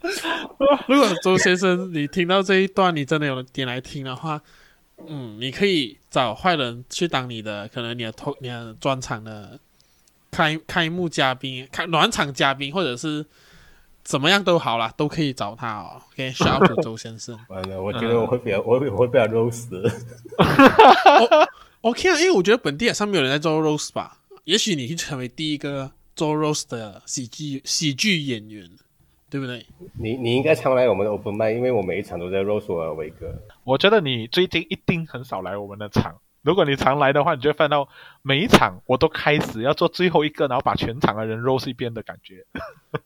[0.88, 4.40] 如果周先生你听到这一段，你真的有点来听的话。
[5.08, 9.58] 嗯，你可以找坏人去当你的，可能你的头、你的专场的
[10.30, 13.24] 开开幕嘉宾、开暖场嘉宾，或者是
[14.04, 16.02] 怎么样都好啦，都可以找他哦。
[16.12, 17.38] OK，shout out 周先生。
[17.48, 19.68] 完了，我觉得我会比较，我会我会被他 roast。
[21.80, 24.18] OK 啊，因为我觉得本地好像没有人在做 roast 吧？
[24.44, 28.68] 也许你会成为第一个做 roast 的喜剧喜剧演员。
[29.30, 29.64] 对不对？
[29.98, 33.32] 你你应该常来我们的 open mic，因为我每一场都在 roast 我伟哥。
[33.62, 36.20] 我觉得你最近一定很少来我们的场。
[36.42, 37.88] 如果你常来的话，你就会看到
[38.22, 42.44] 每一场我都开始要做最后一个，然后把全场的人 roast 一遍的感觉。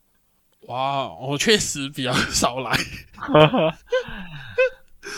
[0.66, 2.70] 哇，我确实比较少来。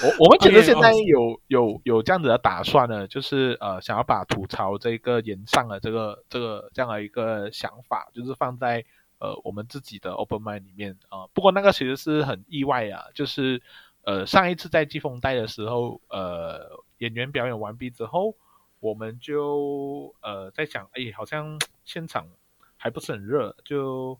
[0.03, 8.85] 我我们其实现在有有有这样子的打算呢，就是呃想要把吐槽这个延上的这个这个这样的一个想法，就是放在。
[9.27, 13.61] 呃，我们自己的 open mic 里面啊、不过那个其实是很意外啊，就是
[14.05, 18.37] 呃上一次在季风带的时候，呃演员表演完毕之后，
[18.79, 22.29] 我们就呃在想，哎，好像现场
[22.77, 24.17] 还不是很热，就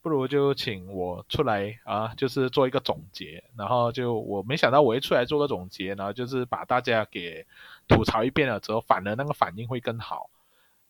[0.00, 7.44] 不如就请我出来啊，就是做一个总结，然后就我没想到我一出来做个总结，然后就是把大家给
[7.88, 10.30] 吐槽一遍了之后，反而那个反应会更好。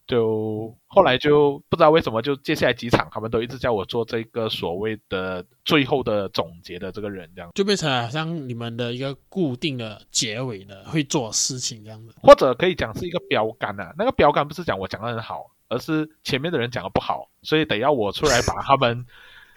[0.07, 13.93] 就后来就不知道为什么，就接下来几场他们都一直叫我做这个所谓的最后的总结的这个人，这样就变成好像你们的一个固定的结尾的会做事情这样子，或者可以讲是一个标杆啊。
[13.99, 19.05] 那个标杆不是讲我讲的很好，而是前面的人讲的不好，所以得要我出来把他们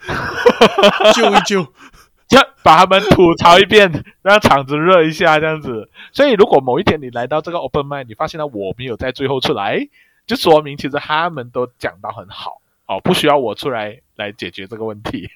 [1.14, 1.62] 救一救，
[2.28, 3.88] 就把他们吐槽一遍，
[4.22, 5.88] 让场子热一下这样子。
[6.12, 9.88] 所以如果某一天你来到这个 open m i d 你发现了我没有在最后出来。
[10.30, 15.28] 就说明其实他们都讲到很好哦，不需要我出来来解决这个问题。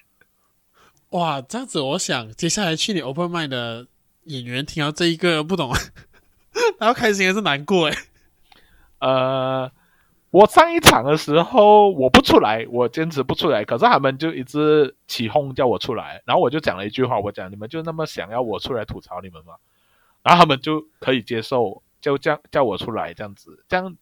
[1.11, 3.87] 哇，这样子，我想接下来去你 open mic 的
[4.23, 5.73] 演员听到这一个不懂，
[6.79, 7.97] 然后开心还是难过诶？
[8.99, 9.69] 呃，
[10.31, 19.55] 我上一场的时候我不出来，我坚持不出来，可是他们就一直起哄叫我出来，然后我就讲了一句话，我讲你们就那么想要我出来吐槽你们吗？
[20.23, 23.97] 然后他们就可以接受，就这样叫我出来这样子，这样。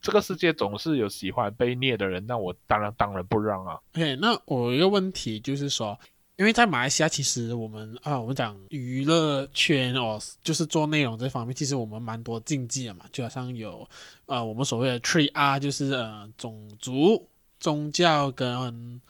[0.00, 3.78] 这个世界总是有喜欢被虐的人，那我当然当然不让啊。
[3.94, 5.98] OK，那我有一个问题就是说，
[6.36, 13.88] 因为在马来西亚，其实我们啊，我们讲娱乐圈哦，就是做内容这方面，其实我们蛮多禁忌的嘛，就好像有
[14.26, 17.28] 呃，我们所谓的 Tree R，就是呃，种族、
[17.58, 19.00] 宗教跟。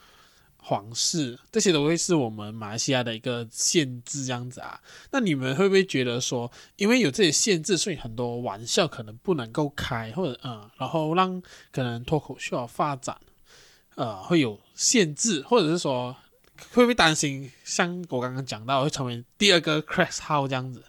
[0.68, 4.82] 皇室这些都会是我们马来西亚的一个限制，这样子啊？
[5.12, 13.16] 那你们会不会觉得说，因为有这些限制，所以很多玩笑可能不能够开，或者嗯，然后让可能脱口秀发展
[13.94, 16.16] 呃会有限制，或者是说
[16.72, 20.82] 会不会担心，像我刚刚讲到会成为第二个 Chris How 这样子？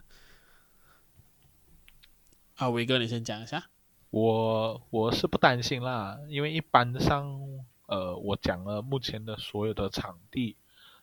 [2.55, 3.69] 啊，伟哥，你先讲一下。
[4.09, 7.39] 我我是不担心啦，因为一般上。
[7.87, 10.55] 呃，我讲了目前的所有的场地，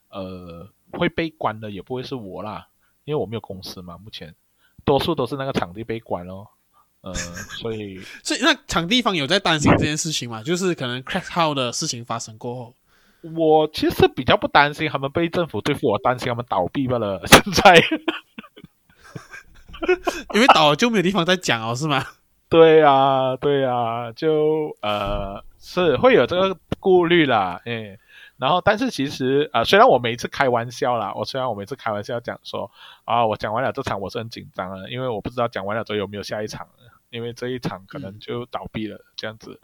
[0.08, 2.68] 呃，会被关的也不会是我啦，
[3.04, 3.98] 因为我没有公司嘛。
[3.98, 4.34] 目前
[4.84, 6.46] 多数都是那个场地被关哦，
[7.00, 10.42] 呃，所以 所以那场地方有在担心这件事情嘛？
[10.42, 12.74] 就是可能 crack house 的事情发生过后，
[13.34, 17.22] 我其实比较不担心他们被政府对付，我担心他们倒闭罢了。
[17.26, 17.76] 现在，
[20.34, 22.04] 因为倒了就没有地方再讲哦，是吗？
[22.50, 26.57] 对呀、啊，对呀、啊，就呃是会有这个。
[26.85, 27.98] 顾虑啦，哎，
[28.37, 32.70] 然后但是其实啊、呃，虽然我每一次开玩笑啦，我虽然我每次开玩笑讲说
[33.07, 36.68] 啊，我讲完了这场我是很紧张的，因为我不知道讲完了之后有没有下一场，
[37.09, 39.59] 因为这一场可能就倒闭了这样子，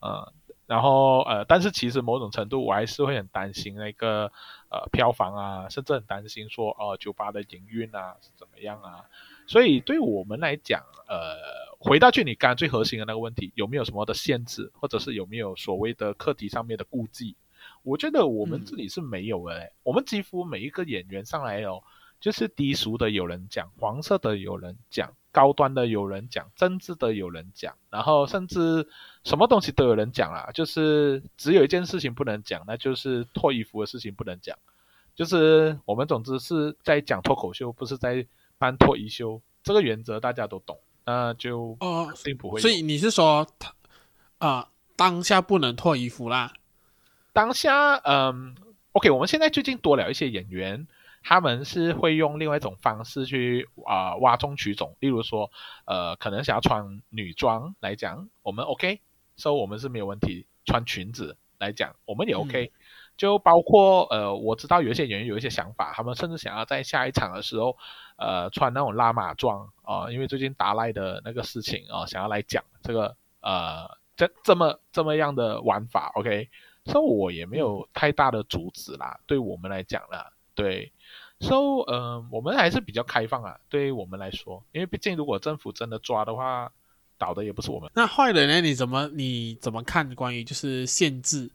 [0.00, 0.32] 呃，
[0.66, 4.32] 然后呃，但是其实某种程度我还是会很担心那个
[4.70, 9.04] 呃票房啊，甚至很担心说哦、呃、酒吧的营运啊是怎么样啊，
[9.46, 11.36] 所以对我们来讲，呃。
[11.84, 17.34] 回到去你刚刚最核心的那个问题，有没有什么的限制，或者是有没有所谓的课题上面的顾忌？
[17.82, 19.72] 我觉得我们这里是没有的、嗯。
[19.82, 21.82] 我们几乎每一个演员上来哦，
[22.20, 28.88] 就是低俗的有人讲，黄色的有人讲，高端的有人讲，政治的有人讲，然后甚至
[29.24, 30.52] 什么东西都有人讲啊。
[30.52, 34.56] 就是只有一件事情不能讲，那就是脱衣服的事情不能讲。
[35.16, 38.24] 就是我们总之是在讲脱口秀，不是在
[38.56, 39.42] 办脱衣秀。
[39.64, 40.78] 这个原则大家都懂。
[41.04, 42.60] 那就哦，并不会、呃。
[42.60, 43.74] 所以你是说，他、
[44.38, 46.52] 呃、啊，当下不能脱衣服啦？
[47.32, 48.54] 当下，嗯
[48.92, 50.86] ，OK，我们现在最近多了一些演员，
[51.22, 54.96] 他们是会用另外一种方式去啊挖中取宠。
[55.00, 55.50] 例如说，
[55.86, 59.00] 呃，可能想要穿女装来讲，我们 OK，
[59.36, 60.46] 所以我们是没有问题。
[60.64, 62.72] 穿裙子来讲，我们也 OK。
[62.72, 62.81] 嗯
[63.16, 67.76] 就包括呃，我知道有一些演员有一些想法，他们甚至想要在下一场的时候，
[68.16, 76.48] 呃，穿那种拉马装啊、因为最近达赖的那个事情啊、想要来讲这个呃，这这么这么样的玩法，OK，
[76.84, 80.90] 所以我也没有太大的阻止啦，对我们来讲啦，对，
[81.38, 86.72] 所以呃，我们还是比较开放啊，对于我们来说，因为毕竟如果政府真的抓的话，
[87.18, 87.90] 倒的也不是我们。
[87.94, 88.60] 那坏人呢？
[88.60, 91.50] 你怎么你怎么看关于就是限制？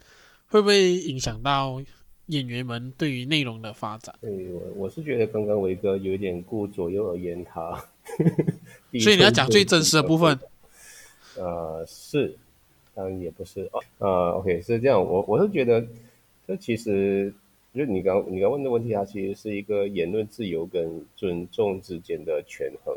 [0.50, 1.82] 会不会影响到
[2.28, 4.16] 演员们对于内容的发展？
[4.22, 7.72] 对，我我是觉得刚刚维哥有一点顾左右而言他，
[9.00, 10.40] 所以你要讲最真实的部分。
[11.36, 12.36] 呃，是，
[12.96, 13.84] 当然也不是哦。
[14.00, 15.86] 呃，OK，是这样，我我是觉得
[16.48, 17.34] 这其实
[17.74, 22.96] 就你刚你刚问的问题，它其实是一个言论自由跟尊重之间的权衡。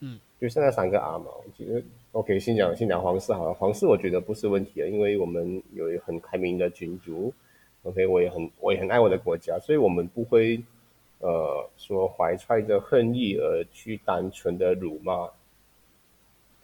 [0.00, 1.26] 嗯，就现在三个 R 嘛，
[1.56, 1.84] 其实。
[2.12, 3.52] OK，先讲先讲皇室好了。
[3.52, 7.32] 皇室我觉得不是问题啊，因为我们有一个很开明的君主。
[7.82, 10.62] OK，我也很我也很爱我的国家，所以我们不会
[11.20, 15.28] 呃说怀揣着恨意而去单纯的辱骂，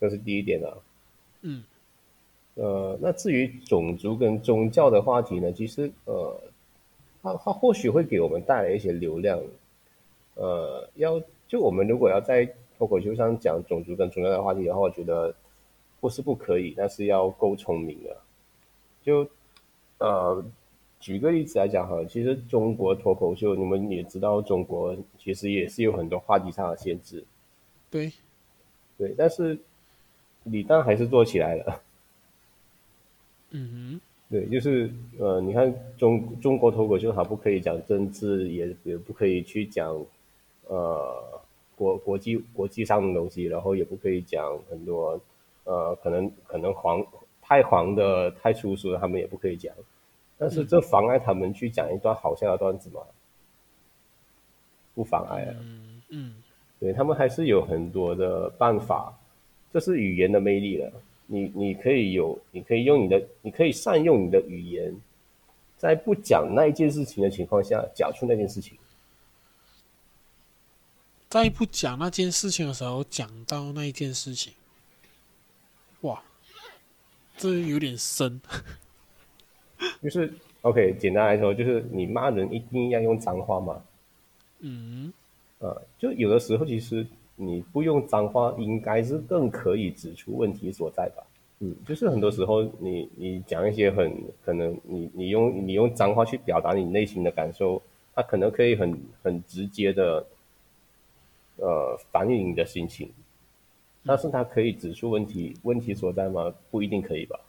[0.00, 0.72] 这是第一点啊。
[1.42, 1.62] 嗯。
[2.54, 6.40] 呃，那至于种族跟宗教的话题呢，其实呃，
[7.20, 9.40] 它它或许会给我们带来一些流量。
[10.36, 15.34] 呃，要就我们如果要在脱口秀上讲种族跟宗教的话题的话，我觉得
[16.00, 18.16] 不是不可以，但是要够聪明的。
[19.02, 19.28] 就
[19.98, 20.44] 呃，
[20.98, 27.24] 举个例子来讲哈，其实中国脱口秀，你们也知道，中国其实也是有很多话题上的限制。
[27.90, 28.12] 对，
[28.98, 29.58] 对，但是
[30.42, 31.82] 李诞还是做起来了。
[33.50, 40.04] 嗯哼，对，就是呃，你看中中国脱口秀，它不可以讲政治，也也不可以去讲
[40.66, 41.40] 呃。
[41.76, 45.20] 国国际国际上的东西，然后也不可以讲很多，
[45.64, 47.04] 呃，可能可能黄
[47.42, 49.74] 太黄的太粗俗的，他们也不可以讲。
[50.36, 53.00] 但是这妨碍他们去讲一段好笑的段子吗？
[54.94, 55.54] 不妨碍啊。
[55.60, 56.34] 嗯嗯，
[56.78, 59.12] 对，他们还是有很多的办法，
[59.72, 60.92] 这是语言的魅力了。
[61.26, 64.94] 你你可以有，你可以用你的，你可以善用你的语言，
[65.76, 68.76] 在不讲那一件事情的情况下，讲出那件事情。
[71.34, 74.52] 在不讲那件事情的时候，讲到那一件事情，
[76.02, 76.22] 哇，
[77.36, 78.40] 这有点深。
[80.00, 80.32] 就是
[80.62, 83.82] OK，简单来说，就是你骂人一定要用脏话吗？
[84.60, 85.12] 嗯，
[85.58, 87.04] 呃，就有的时候其实
[87.34, 91.24] 你不用脏话，应该是更可以指出问题所在吧？
[91.58, 97.82] 嗯，就是很多时候你你讲一些很可能你你用你用脏话去表达你内心的感受，
[98.14, 100.24] 它可能可以很很直接的
[101.56, 103.10] 呃反映你的心情，
[104.04, 106.52] 但是它可以指出问题问题所在吗？
[106.70, 107.40] 不一定可以吧？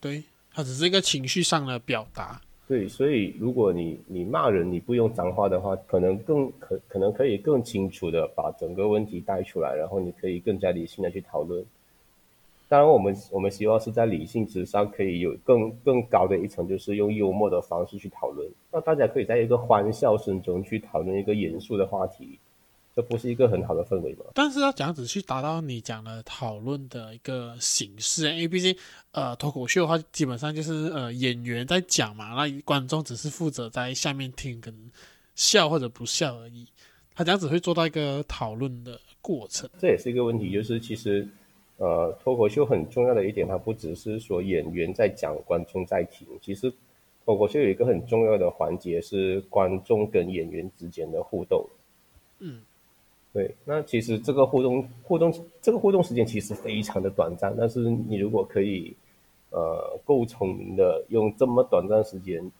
[0.00, 2.40] 对，它只是一个情绪上的表达。
[2.68, 11.64] 对，所以如果你你骂人你不用脏话的话，可能更可可能可以更清楚的把整个问题带出来，然后你可以更加理性的去讨论。
[12.68, 18.50] 当然，我们我们希望是在理性之上可以有更更高的一层，就是用幽默的方式去讨论。
[18.72, 22.40] 那大家可以在一个欢笑声中去讨论一个严肃的话题，
[22.96, 24.24] 这不是一个很好的氛围吗？
[24.34, 28.74] 但是要这样子去达到你讲的讨论的一个形式，因为毕竟
[29.12, 34.74] 呃脱口秀的话，基本上就是呃演员在讲嘛，那观众只是负责在下面听跟
[35.34, 36.66] 笑或者不笑而已。
[37.14, 41.28] 他这样子会做到一个讨论的过程，这也是一个问题，就是其实。
[41.78, 46.26] 呃，脱口秀很重要的一点，它不只是说演员在讲，观众在听。
[46.40, 46.72] 其实，
[47.26, 51.68] 脱口秀有一个很重要的环节是观众跟演员之间的互动。
[52.38, 52.62] 嗯，
[53.36, 53.54] 对。
[53.64, 58.96] 那其实这个互动，互动这个互动时间其实非常的短暂，但是你如果可以，
[59.50, 62.50] 呃，够聪明的用这么短暂时间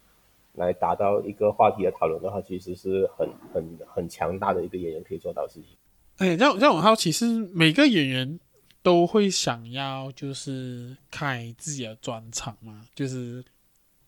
[0.55, 5.71] 来达到一个话题的讨论的话，其实是很很很强大的一个演员可以做到的事情。
[6.19, 8.39] 哎，让让我好奇是每个演员。
[8.83, 12.85] 都会想要就是开自己的专场吗？
[12.95, 13.45] 就是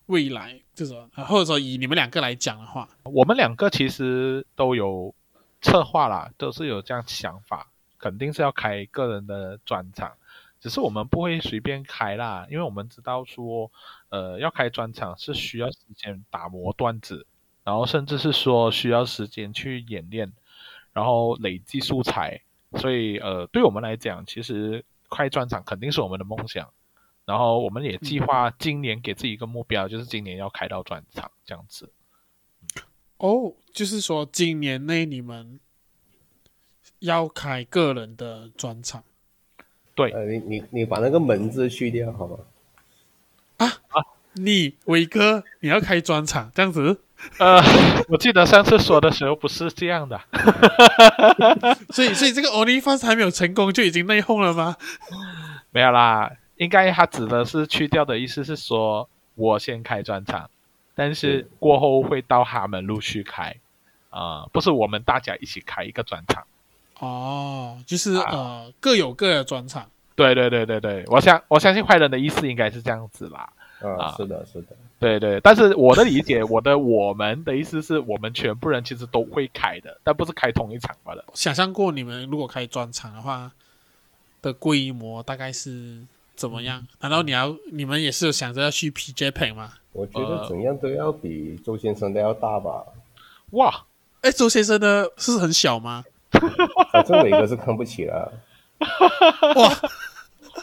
[0.07, 5.13] 未来这种，或者说以你们两个来讲的话，我们两个其实都有
[5.61, 10.13] 策划啦，都是有这样想法，肯定是要开个人的专场，
[10.61, 13.71] 只是我们不会随便开啦，因为我们知道说，
[14.09, 17.27] 呃，要开专场是需要时间打磨段子，
[17.65, 20.33] 然后甚至是说需要时间去演练，
[20.93, 22.41] 然后累积素材。
[22.77, 26.69] 所以，呃，对我们来讲，其实开专场肯定是我们的梦想。
[27.25, 31.91] 然后，我们也计划今年给自己一个目标，就是今年要开到专场这样子。
[33.19, 35.61] 哦，就是说今年内你们
[37.01, 39.05] 要开个人的专场。
[39.95, 42.39] 对，呃，你你你把那个门字去掉好吗？
[43.57, 44.03] 啊啊，
[44.35, 47.01] 你伟哥，你要开专场这样子？
[47.39, 47.61] 呃，
[48.09, 50.21] 我记得上次说的时候不是这样的，
[51.91, 54.77] 所以所以这个 OnlyFans 还没有成功就已经内讧了吗？
[55.73, 60.49] 没有啦，应该他指的是去掉的意思是说，我先开专场，
[60.99, 63.55] 但是过后会到他们陆续开，
[64.11, 66.45] 啊、呃，不是我们大家一起开一个专场。
[66.99, 69.89] 哦，就是呃各有各的专场。
[70.17, 73.49] 对对对对对，我相我相信坏人的意思应该是这样子啦。
[73.81, 74.77] 啊，是的，是的。
[74.99, 81.25] 对对，但是我的理解， 我的我们的意思是我们全部人其实都会开的，但不是开同一场罢了。
[81.33, 83.53] 想象过你们如果开专场的话
[84.43, 86.03] 的规模大概是
[86.35, 86.85] 怎么样？
[86.99, 89.75] 难道你要你们也是有想着要去 PJPEX 吗？
[89.99, 92.85] 我觉得怎样都要比周先生的要大吧。
[93.51, 93.85] 哇，
[94.23, 96.05] 哎，周先生的是很小吗？
[96.93, 98.33] 反正伟哥是看不起了。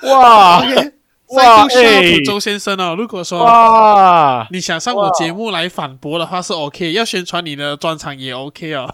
[0.04, 0.62] 哇 哇。
[0.64, 0.94] Okay
[1.28, 2.96] 再度需要周先生哦。
[2.96, 8.88] 如果说哇，你想上我节目来反驳的话是 OK，要宣传你的专场也 OK 哦。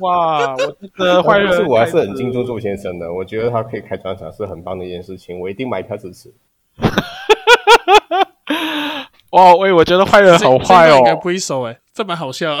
[0.00, 6.32] 哇，我觉得坏人是我还是很敬重周先生的，我觉得他可以开专场是很棒的一件事情，我一定买票支持。
[9.30, 12.58] 哇，喂，我觉得坏人好坏哦，应该不会收诶，这蛮好笑。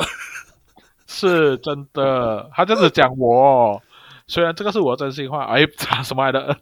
[1.06, 3.82] 是真的，他这样子讲我，
[4.26, 5.66] 虽然这个是我真心话，哎，
[6.04, 6.58] 什么来的？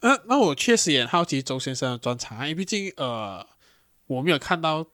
[0.00, 3.44] 那那我确实也好奇周先生的专场，因为毕竟呃
[4.06, 4.86] 我没有看到。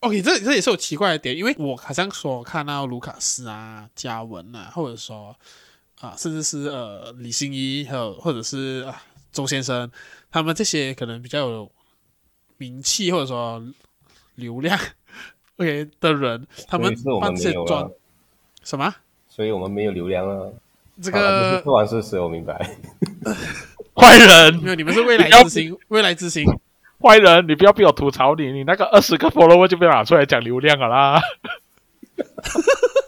[0.00, 5.34] OK，这这也是有奇怪的点，因为我好像说看到卢卡斯啊、嘉文啊，或者说
[6.00, 9.90] 啊、呃，甚至是呃李欣怡，还有或者是啊周先生，
[10.30, 11.72] 他们这些可能比较有
[12.58, 13.60] 名气或者说
[14.36, 14.78] 流量
[15.56, 17.88] OK 的人，他们办这些专
[18.62, 18.94] 什么？
[19.28, 20.48] 所以我们没有流量啊。
[21.02, 22.54] 这个不完事实，我明白。
[23.94, 26.44] 坏人，没有，你们是未来之星，未来之星。
[26.98, 31.20] 坏人，你不要逼我吐槽你，你那个二十个 follower 就被拿出来讲流量了啦。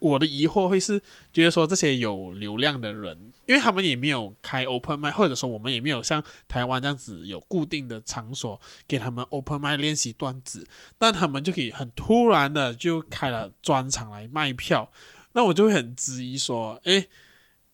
[0.00, 1.00] 我的疑惑会是
[1.32, 10.66] 觉得说这些有流量的人，因为他们也没有开 open 麦或者说我们也没有像台湾这样子有固定的场所给他们 open mic 练习段子，
[10.98, 14.90] 但他们就可以很突然的就开了专场来卖票，
[15.32, 17.08] 那我就会很质疑说，诶。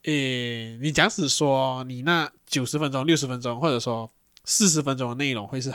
[0.04, 4.10] 诶，你假使说你那九十分钟、六十分钟，或者说
[4.44, 5.72] 四十分钟的内容会是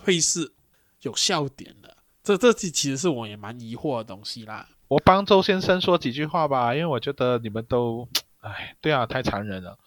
[0.00, 0.52] 会是
[1.00, 1.96] 有笑点的？
[2.22, 4.68] 这这其其实是我也蛮疑惑的东西啦。
[4.88, 8.08] 我帮周先生说几句话吧，因为我觉得你们都，
[8.40, 9.78] 哎，对啊，太残忍了。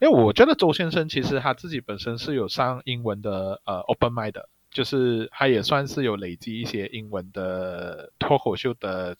[0.00, 9.16] 因为我觉得周先生其实他自己本身是有上英文的呃 open mic 的，就是他也算是有累积一些英文的脱口秀的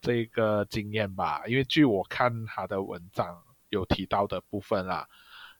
[0.00, 1.42] 这个经验吧。
[1.46, 5.06] 因为据我看他的文章有提到的部分啦。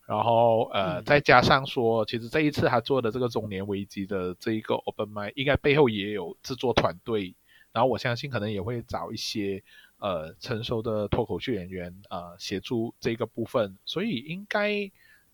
[0.04, 7.36] 然后呃，再加上说，其实这一次他做的这个中年危机的这一个 open mic，应该背后也有制作团队。
[7.72, 9.62] 然后我相信可能也会找一些
[9.98, 14.90] 呃成熟的脱口秀演员呃协助这个部分，所以应该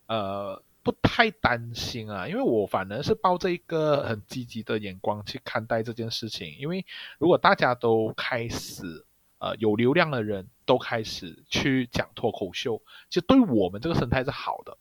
[0.07, 2.27] 呃不太担心啊。
[2.29, 6.87] 因为我反而是抱着一个很积极的眼光去看待这件事情，因为
[7.19, 9.05] 如果大家都开始。
[9.41, 14.77] 呃，有流量的人都开始去讲脱口秀，其实对我们这个生态是好的。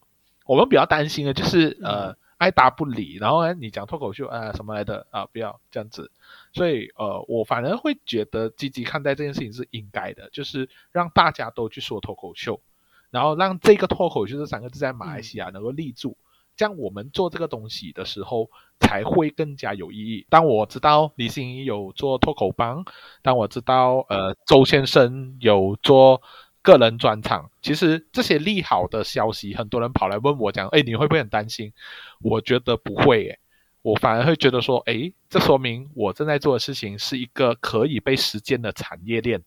[0.48, 6.12] 我们比较担心的就是，呃，爱答不理，然后呢，你讲脱口秀，啊、呃，什么来的啊，不要这样子。
[6.54, 12.62] 所以，呃，我反而会觉得积极看待这件事情是应该的，就是让大家都去说脱口秀，
[13.10, 16.18] 然后让这个脱口秀这三个字在马来西亚能够立住。
[16.56, 20.26] 这样我们做这个东西的时候才会更加有意义。
[20.28, 22.84] 当我知道李欣怡有做脱口帮，
[23.22, 26.24] 当我知道呃周先生有做
[26.68, 31.72] 个人专场，其实这些利好的消息，很多人跑来问我讲，哎，你会不会很担心？
[32.20, 33.40] 我觉得不会，哎，
[33.82, 39.42] 我反而会觉得说，哎，这说明我正在做的事情是一个可以被实践的产业链，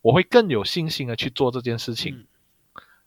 [0.00, 2.16] 我会更有信心的去做这件事情。
[2.16, 2.26] 嗯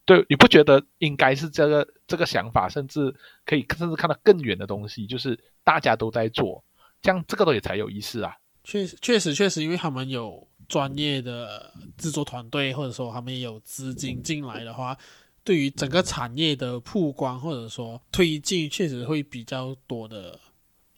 [0.06, 6.64] 对，你不觉得应该是这个这个想法，甚至可以甚至看到更远的东西，就是大家都在做，
[7.02, 8.38] 这样这个东西才有意思啊。
[8.64, 14.98] 确实，确实，确实，因为他们有专业的制作团队，或者说他们也有资金进来的话，
[15.44, 20.40] 对于整个产业的曝光或者说推进，确实会比较多的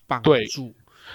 [0.05, 0.31] 帮助。
[0.31, 0.45] 对，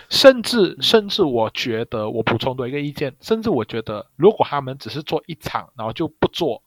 [0.08, 6.62] 甚至甚至我觉得，我补充多一个意见，甚至我觉得，如果他们只是做一场，然后就不做。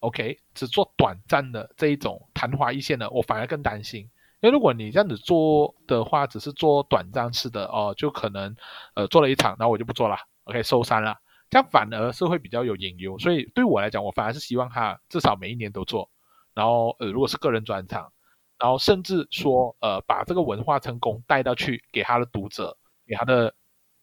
[0.00, 4.08] OK，只做短暂的这一种昙花一现的，我反而更担心。
[4.40, 8.54] 因为如果你这样子做的话，只是做短暂式的哦，就可能
[8.94, 11.16] 呃做了一场，然后我就不做了，OK 收山了，
[11.50, 13.18] 这样反而是会比较有隐忧。
[13.18, 16.10] 所以对我来讲，我反而是希望他至少每一年都做。
[16.54, 18.12] 然后呃，如果是个人专场，
[18.58, 22.76] 然后甚至说呃把这个文化成功带到去给他的读者，
[23.06, 23.54] 给他的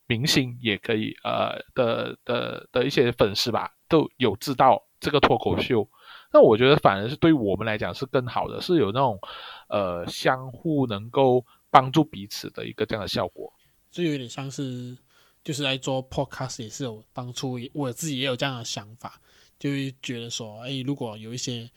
[0.08, 4.82] 明星也可以呃的的的一些粉丝吧，都有知道。
[4.98, 5.88] 这个脱口秀，
[6.34, 9.20] 那我觉得反而是对我们来讲是更好的，是有那种
[9.68, 13.54] 呃相互能够帮助彼此的一个这样的效果。
[13.92, 14.98] 就有点像是
[15.46, 19.22] 就是来做 podcast 也是有当初我自己也有这样的想法，
[19.58, 21.70] 就会觉得说，哎，如果有一些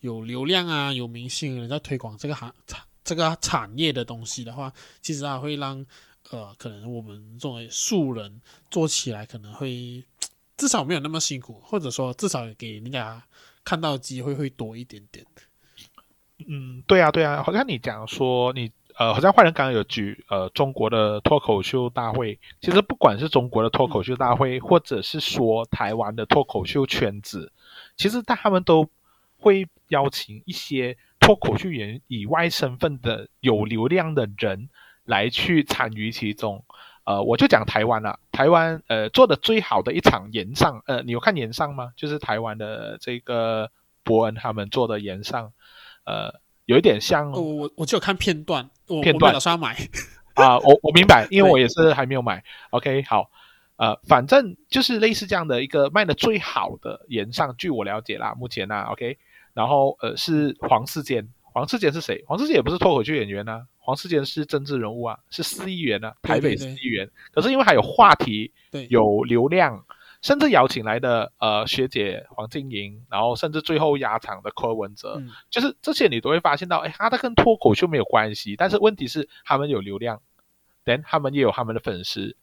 [0.00, 4.70] 有流量啊、有明星人在推广这个行产这个产业的东西的话，
[5.00, 5.86] 其实它会让
[6.28, 10.04] 呃可能我们作为素人做起来可能会。
[10.54, 13.20] 至少没有那么辛苦，或者说至少给人家
[13.64, 15.26] 看到机会会多一点点。
[16.46, 27.52] 嗯，对啊，对啊，好像你讲说你呃，好像坏人刚刚有举呃中国的脱口秀大会，其实不管是中国的脱口秀大会，或者是说台湾的脱口秀圈子，
[27.96, 28.88] 其实他们都
[29.38, 34.68] 会邀请一些脱口秀演员以外身份的有流量的人
[35.04, 36.64] 来去参与其中。
[37.04, 38.20] 呃，我就讲台湾了。
[38.30, 41.92] 台湾呃做的最好的一场演上，呃，你有看演上吗？
[41.96, 43.72] 就是台湾的这个
[44.04, 45.52] 伯恩他们做的演上，
[46.04, 47.30] 呃，有一点像。
[47.32, 48.68] 我我我就有看片段，
[49.02, 49.76] 片段我打算要买。
[50.34, 52.42] 啊、呃，我我明白，因为我也是还没有买。
[52.70, 53.30] OK，好，
[53.76, 59.18] 呃，反正就是类似这样的一个卖的最好的演上，据我了解啦，目前啊，OK，
[59.52, 62.24] 然后呃是黄世坚，黄世坚是谁？
[62.26, 63.66] 黄世坚也不是脱口秀演员啊。
[63.84, 67.04] 黄世坚是政治人物啊，是市议员啊，台北市议员。
[67.04, 69.84] 对对对，可是因为还有话题，对，有流量，
[70.22, 80.22] 甚至邀请来的呃学姐黄静莹，然后甚至最后压场的柯文哲，嗯、就是这些你都会发现到，哎，他的跟脱口秀没有关系，但是问题是他们有流量
[80.84, 82.36] ，then 他们也有他们的粉丝，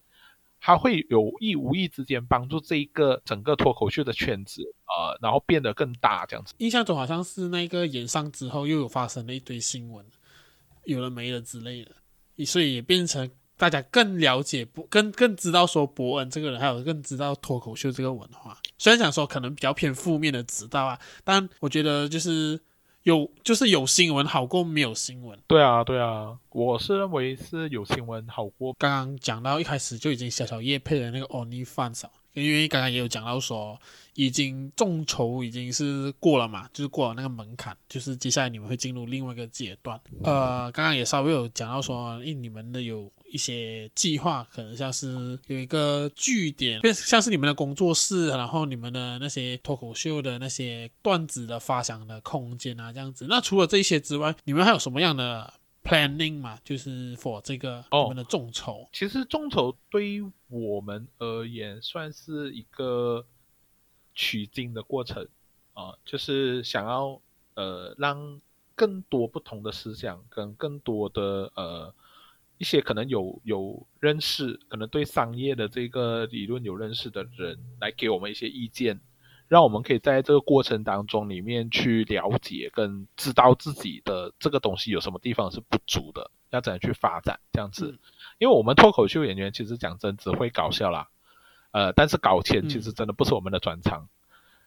[0.59, 6.53] 他会有意无意之间帮助这一个整个脱口秀的圈子，呃，然后变得更大这样子。
[6.59, 10.05] 印象中好像是那个演上之后又有发生了一堆新闻。
[10.85, 13.29] 有了没了之类的，所以也变成
[13.59, 18.57] 大家更了解，不更更知道说伯恩这个人，还有更知道脱口秀这个文化。
[18.77, 22.57] 虽然讲说可能比较偏负面的知道啊，但我觉得就是
[23.03, 25.37] 有就是有新闻好过没有新闻。
[25.45, 28.73] 对啊，对啊，我是认为是有新闻好过。
[28.79, 33.79] 刚刚讲到一开始就已经小小叶配的那个 OnlyFans 啊，因为刚刚也有讲到说，
[34.15, 39.99] 已经众筹已经是过了嘛，就是过了那个门槛，就是接下来你们会进入另外一个阶段。
[40.23, 53.27] 呃，刚刚也稍微有讲到说，诶，你们的有一些计划，可能像是有一个据点，像是你们的工作室，然后你们的那些脱口秀的那些段子的发想的空间啊，这样子。
[53.29, 55.53] 那除了这些之外，你们还有什么样的
[55.83, 58.87] ？Planning 嘛，就是 for 这个我们的众筹。
[58.93, 63.25] 其实众筹对于我们而言，算是一个
[64.13, 65.27] 取经的过程
[65.73, 67.19] 啊，就是想要
[67.55, 68.39] 呃让
[68.75, 71.93] 更多不同的思想跟更多的呃
[72.57, 78.99] 一些可能有有认识，可能对商业的这个理论有认识的人，来给我们一些意见。
[79.49, 87.97] 让我们可以在这个过程当中里面去了解跟知道自己的这个东西有什么地方是不足的，要怎样去发展这样子。
[88.37, 91.09] 因为我们脱口秀演员其实讲真只会搞笑啦，
[91.71, 94.07] 呃，但是搞钱其实真的不是我们的专长，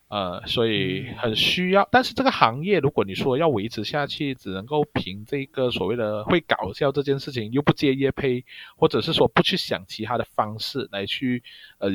[0.09, 1.89] 呃，所以很需要。
[1.93, 8.45] 但是这个行业如果你说要维持下去，只能够凭这个所谓的会搞笑这件事情，又不接业配，
[8.77, 11.45] 或者是说不去想其他的方式来去
[11.79, 11.89] 呃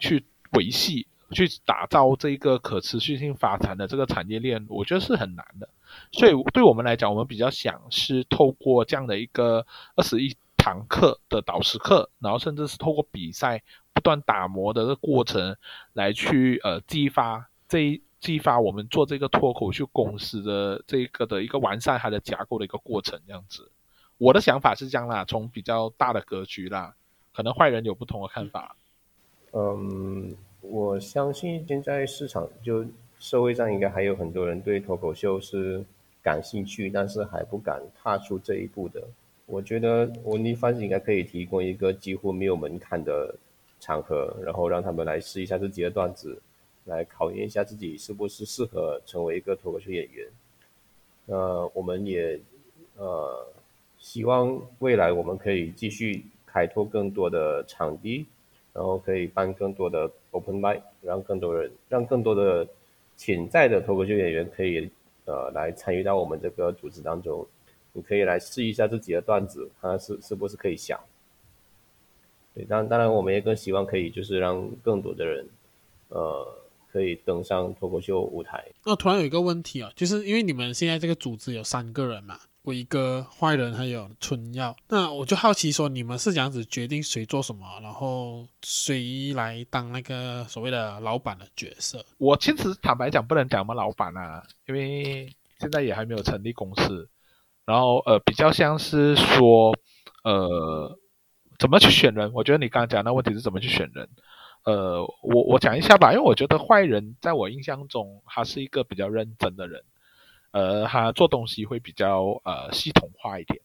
[0.00, 0.24] 去
[0.54, 1.06] 维系。
[1.32, 5.68] 去打造这一个可持续性发展的这个产业链，我觉得是很难的。
[6.12, 9.66] 所以对我们来讲，我们比较想是透过这样的一个
[9.96, 13.62] 二十一堂课的导师课，然后甚至是透过比赛
[13.92, 15.56] 不断打磨的这过程，
[15.94, 23.70] 来去呃激发这一激发我们做这个脱口秀公司的这个的一个完善它的架构的一个过程，这样子。
[24.18, 26.94] 我的想法是这样啦，从比较大的格局啦，
[27.34, 28.76] 可能坏人有不同的看法。
[29.52, 30.36] 嗯。
[30.70, 32.84] 我相信现在市场就
[33.18, 35.84] 社会上应该还有很多人对脱口秀是
[36.22, 39.02] 感兴趣，但是还不敢踏出这一步的。
[39.46, 43.34] 我觉得 OnlyFans 应该可以提供一个几乎没有门槛的
[43.78, 46.36] 场合，然后让他们来试一下自己的段子，
[46.84, 50.26] 来考验一下自己是不是适合成为一个脱口秀演员。
[51.26, 52.38] 呃，我们也
[52.96, 53.46] 呃
[53.98, 58.26] 希望未来我们可以继续开拓更多的场地。
[58.76, 62.68] 然后可以办更多的 open mic，让更多人，让更多的
[63.16, 64.90] 潜在的脱口秀演员可以
[65.24, 67.46] 呃来参与到我们这个组织当中。
[67.94, 71.00] 你可以来试一下自己的段子，看是是不是可以想。
[72.54, 75.48] 对，当当然我们也更希望可以就是让更多的人
[76.10, 76.46] 呃
[76.92, 78.62] 可以登上脱口秀舞台。
[78.84, 82.38] 那突然有一个问题啊，就是因为你们现在这个组织有三个人嘛？
[82.72, 92.04] 一个坏人，还有春药，那我就好奇说，你们是这样子决定谁做什么，然后谁来当那个所谓的老板的角色？
[92.18, 97.08] 我其实坦白讲，不能讲我们老板啊，因为现在也还没有成立公司。
[97.64, 99.76] 然后呃，比较像是说，
[100.22, 100.98] 呃，
[101.58, 102.32] 怎么去选人？
[102.32, 104.08] 我觉得你刚刚讲的问题是怎么去选人？
[104.64, 109.82] 呃，我我讲一下吧，因为我觉得坏人在我印象中，他是一个比较认真的人。
[110.56, 113.60] 呃，他做东西会比较呃系统化一点，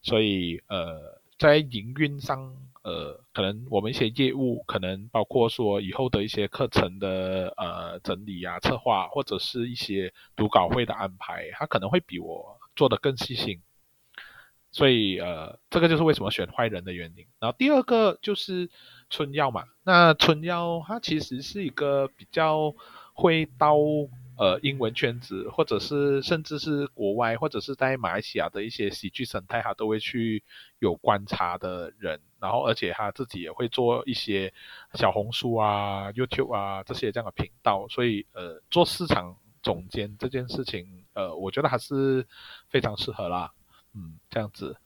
[0.00, 13.60] 所以呃在营运上，呃可能我们一些业务，可能包括说以后的一些课程的呃整理啊、策划，或者是一些读稿会的安排，他可能会比我做的更细心。
[14.70, 17.26] 所以呃这个就是为什么选坏人的原因。
[17.40, 18.70] 然后第二个就是
[19.10, 22.74] 春药嘛，那春药它其实是一个比较
[23.12, 23.76] 会刀。
[24.42, 30.42] 呃，英文圈子，或者是甚至是国外，或者是在马来西亚的一些喜剧生态，他都会去
[30.80, 32.18] 有观察的人。
[32.40, 34.52] 然后，而且他自己也会做一些
[34.94, 37.86] 小红书啊、YouTube 啊这些这样的频道。
[37.88, 42.26] 所以，呃，做市场总监这件事情，呃，我觉得还是
[42.68, 43.52] 非常适合啦。
[43.94, 44.76] 嗯，这样子。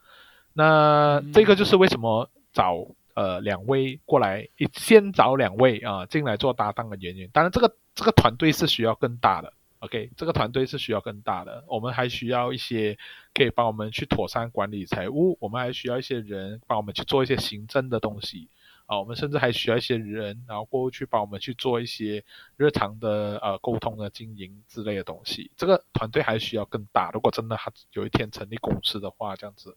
[0.52, 2.86] 那这个就是为什么找
[3.16, 7.28] 呃两位过来，先找两位啊、进来做搭档的人员。
[7.32, 7.76] 当然，这个。
[7.96, 11.64] 这个团队是需要更大的，OK，这个团队是需要更大的。
[11.66, 12.98] 我们还需要一些
[13.32, 18.50] 可以帮我们去妥善管理财务，我们还需要一些人帮我们去做一些行政的东西
[18.84, 18.98] 啊。
[18.98, 22.22] 我们甚至还需要一些人，然后过去帮我们去做一些
[22.58, 25.50] 日常的呃沟通的经营之类的东西。
[25.56, 27.10] 这个团队还需要更大。
[27.14, 29.74] 如果真的还有一天成立公司的话，这样子。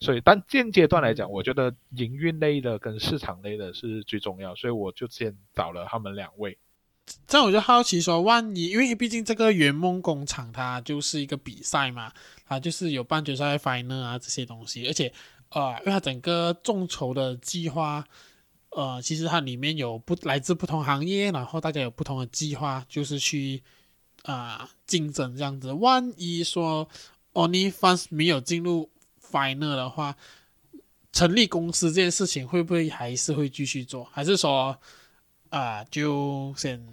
[0.00, 6.56] 所以，但现阶段来讲，我觉得营运类的跟市场类的是最重要，所以我就先找了他们两位。
[7.26, 12.12] 这样我就好奇说，万一因为毕竟这个圆梦工厂它就是一个比赛嘛，
[12.46, 15.12] 它就是有半决赛、final 啊这些东西，而且
[15.50, 18.04] 呃，因为它整个众筹的计划，
[18.70, 23.62] 呃，其实它里面有不来自不同行业，然后大家有不同的计划，就是去
[24.24, 25.72] 啊、竞争这样子。
[25.72, 26.88] 万一说
[27.34, 28.90] OnlyFans 没有进入
[29.36, 30.16] final 的话，
[31.12, 34.78] 成立公司这件事情会不会还是会继续做，还是说？
[35.48, 36.84] 啊、就先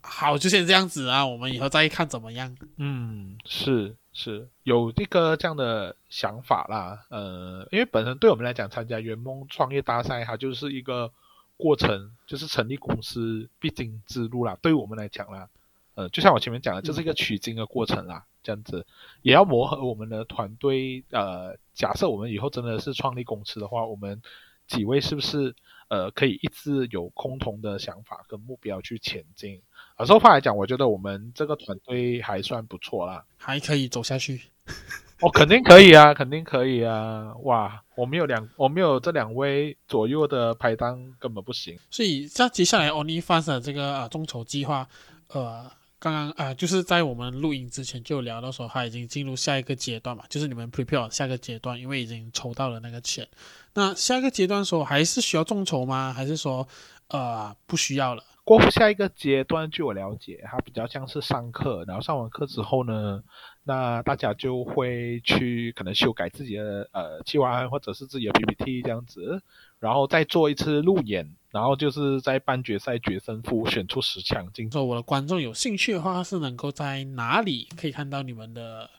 [0.00, 2.56] 好，就先这样子啊，我们以后再看怎么样。
[2.76, 7.04] 嗯，是是有这个这样的想法啦。
[7.10, 11.12] 呃，因为本身对我们来讲，参加圆梦创业大赛，它就是一个
[11.56, 14.56] 过程，就是成立公司必经之路啦。
[14.62, 15.48] 对我们来讲啦，
[15.96, 18.24] 呃，就像我前面讲的，就是一个取经的过程啦。
[18.46, 18.86] 这样子
[19.22, 21.02] 也要磨合我们的团队。
[21.10, 24.22] 呃，假设我们以后真的是创立公司的话，我们
[24.68, 25.52] 几位是不是
[25.88, 29.60] 呃可以一直有共同的想法跟目标去前进？
[29.96, 34.42] 而说话来讲，我觉得我们这个团队还算不错啦，还可以走下去。
[35.22, 37.34] 哦，肯定可以啊，肯定可以啊！
[37.42, 41.76] 哇，我们有两，我们有这两位左右的排档，根本不行。
[41.90, 44.86] 所以，像接下来 OnlyFans 的这个啊众筹计划，
[45.28, 45.68] 呃。
[45.98, 53.26] 刚刚啊、就是在我们录音之前就聊到说，他已经进入下一个阶段嘛，就是你们 prepare 下个阶段，因为已经筹到了那个钱。
[53.72, 56.12] 那下一个阶段说还是需要众筹吗？
[56.12, 56.68] 还是说
[57.08, 58.22] 呃不需要了？
[58.44, 63.22] 过下一个阶段，据我了解，它比较像是上课，然后上完课之后呢，
[63.64, 69.42] 那大家就会去可能修改自己的呃计划案或者是自己的 PPT 这样子，
[69.80, 71.34] 然后再做一次路演。
[71.56, 74.70] 然后就是在半决赛决胜负，选出十强进。
[74.70, 78.90] 说我的观众有兴趣的话，是能够在哪里可以看到你们的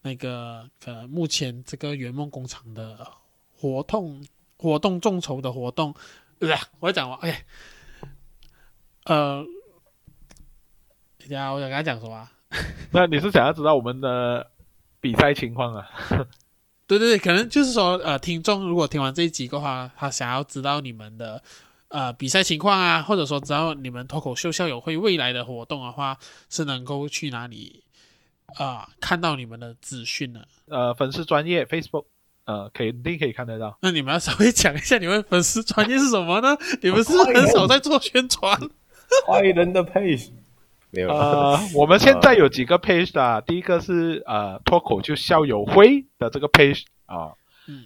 [0.00, 3.06] 那个呃，目前这个圆梦工厂的
[3.54, 4.26] 活动
[4.56, 5.92] 活动众筹的活动？
[6.38, 6.58] 对不对？
[6.80, 7.18] 我要讲完。
[7.18, 7.34] OK，
[9.04, 9.44] 呃，
[11.18, 12.26] 等下我想跟他讲什么？
[12.92, 14.50] 那你是想要知道我们的
[15.02, 15.86] 比赛情况啊？
[16.88, 21.42] 对对对，可能就是说，呃，听众如果听完这一集的话，他想要知道你们的。
[21.94, 26.18] 呃，比赛情况啊，或者说只要你们脱口秀校友会未来的活动的话，
[26.50, 27.84] 是能够去哪里
[28.56, 30.40] 啊、呃、看到你们的资讯呢？
[30.66, 32.06] 呃，粉丝专业 Facebook，
[32.46, 33.78] 呃，肯定可以看得到。
[33.80, 36.58] 那你们要稍微讲一下你们粉丝专业是什么呢？
[36.82, 38.58] 你们是很少在做宣传。
[39.28, 40.30] 坏人的 page
[40.90, 41.08] 没有。
[41.14, 43.40] 呃， 我们现在有几个 page 啊？
[43.40, 47.30] 第一个是呃脱口秀校友会的这个 page 啊。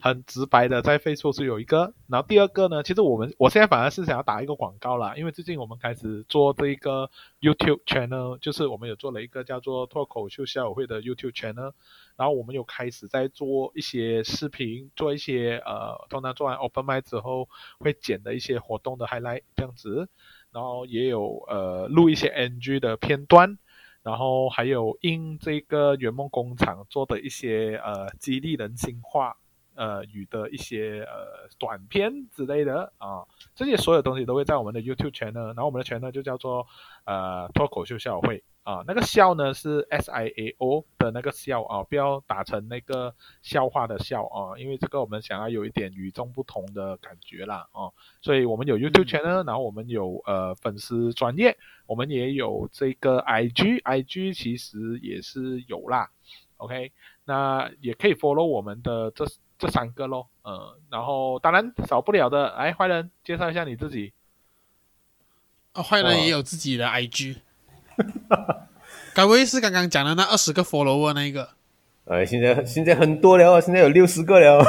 [0.00, 7.10] 很直白的，在费处是有一个，然后第二个呢，其实我们我现在反而是想要打一个广告啦，因为最近我们开始做这一个
[7.40, 11.72] YouTube channel，就是我们有做了一个叫做脱口秀校友会的 YouTube channel，
[12.16, 17.48] 然后我们有开始在做一些视频，做一些呃，通常做完 Open m i 之后
[17.78, 20.08] 会剪的一些活动的 highlight 这样子，
[20.50, 23.58] 然后也有呃录一些 NG 的片段，
[24.02, 29.36] 然后还有因这个圆梦工厂做的一些呃激励人心话。
[29.78, 33.22] 呃，语的一些呃短片之类的啊，
[33.54, 36.66] 这些所有东西都会在我们的 YouTube channel，然后我们的 channel 就叫做
[37.04, 51.56] 呃脱口秀校友会啊，那个笑呢是 S I A O 的那个笑啊，不要打成那个笑话的笑啊，因为这个我们想要有一点与众不同的感觉啦啊，所以我们有 YouTube channel，然后我们有呃粉丝专业，
[51.86, 56.10] 我们也有这个 IG，IG 其实也是有啦
[56.56, 56.90] ，OK，
[57.24, 59.24] 那也可以 follow 我们的这。
[59.58, 64.12] 这三个咯，嗯，然后当然少不了的，哎，坏人介绍一下你自己。
[65.74, 67.38] 哦，坏人也有自己的 IG，
[69.14, 71.50] 该不会是刚刚讲的那二十个 follower 那一个？
[72.06, 74.64] 哎，现在现在很多了，现在有六十个了。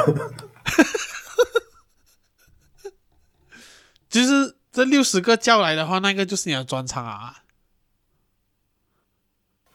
[4.08, 7.44] 其实这六十个叫来的话，那个就是你的专场啊。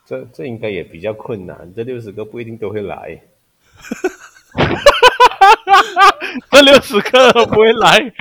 [0.06, 3.22] 这这应该也比较困难，这六十个不一定都会来。
[6.52, 8.14] 这六十个都不会来，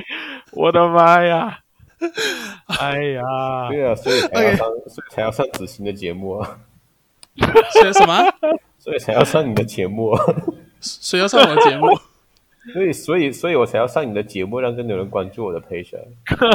[0.53, 1.61] 我的妈呀！
[2.67, 3.23] 哎呀，
[3.71, 4.89] 对啊，所以才要上，Okay.
[4.89, 6.59] 所以才要上子欣的节目啊。
[7.73, 8.15] 所以什么？
[8.79, 10.25] 所以才要上你的节目啊。
[10.81, 11.87] 谁要上我的节目？
[12.73, 15.95] 所以，所以，所以我才要上你的节目，让更多人关注我的 page。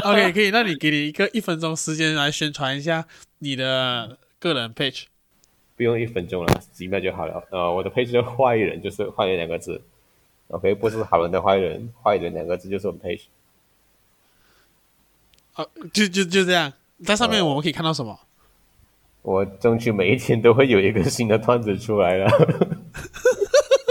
[0.03, 3.05] OK，可以，那你给你一个一分钟时间来宣传一下
[3.39, 5.05] 你的个人 page。
[5.75, 7.43] 不用一分钟了，几秒就好了。
[7.51, 9.81] 呃，我的 page 叫坏人，就是坏人两个字。
[10.49, 13.23] OK，不是好人的坏人，坏人两个字就是我们 page。
[15.55, 16.73] 哦，就就就这样，
[17.03, 18.11] 在上面我们可以看到什么？
[19.21, 22.27] 呃、我争取每一天都会有一个新的段子出来了。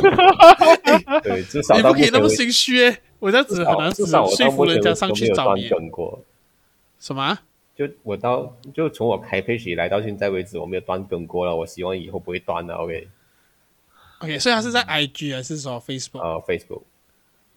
[1.23, 5.69] 对，至少你不可以那么心虚，我这样子很难说服人家上去找你。
[6.99, 7.39] 什么？
[7.77, 11.55] 就我到就从我开 page 以来到现在为止，我没有断更过了。
[11.55, 12.75] 我希望以后不会断了。
[12.75, 13.07] OK。
[14.21, 16.21] OK，所以他是在 IG 还是说 Facebook？
[16.21, 16.83] 呃、uh,，Facebook，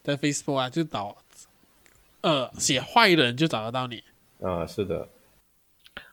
[0.04, 1.16] 在 Facebook 啊，就找
[2.22, 4.04] 呃写坏人就找得到你。
[4.42, 5.08] 啊、uh,，是的，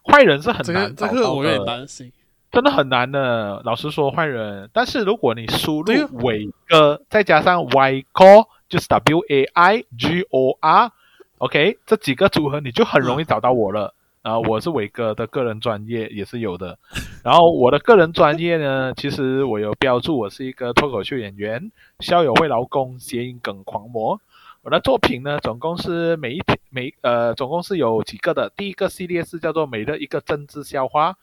[0.03, 2.11] 坏人是很难这个，这个我有点担心，
[2.51, 3.61] 真的很难的。
[3.64, 13.94] 老实说，坏人，但是如果你输入伟哥再加上 Y 哥，就是 W A I G O R，OK，这几个组合你就很容易找到我了。
[14.29, 16.79] 啊、我是伟哥的个人专业也是有的。
[17.24, 24.20] 然后我的个人专业呢，其实我有标注，我是一个脱口秀演员，校友会劳工，谐音梗狂魔。
[24.61, 28.53] 我的作品呢，总共是每一天每呃，总共是有几个的。
[28.55, 31.16] 第一个系列是叫做每日一个政治笑话。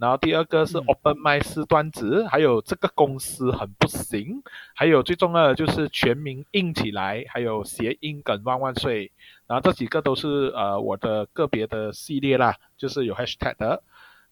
[0.00, 4.42] 然后第二个是 Open Mic 试段子，还有这个公司很不行，
[4.74, 9.12] 还有最重要的就是全民硬起来，还有谐音梗万万岁。
[9.46, 13.82] 然后这几个都是呃我的个别的系列啦，就是有 Hashtag 的。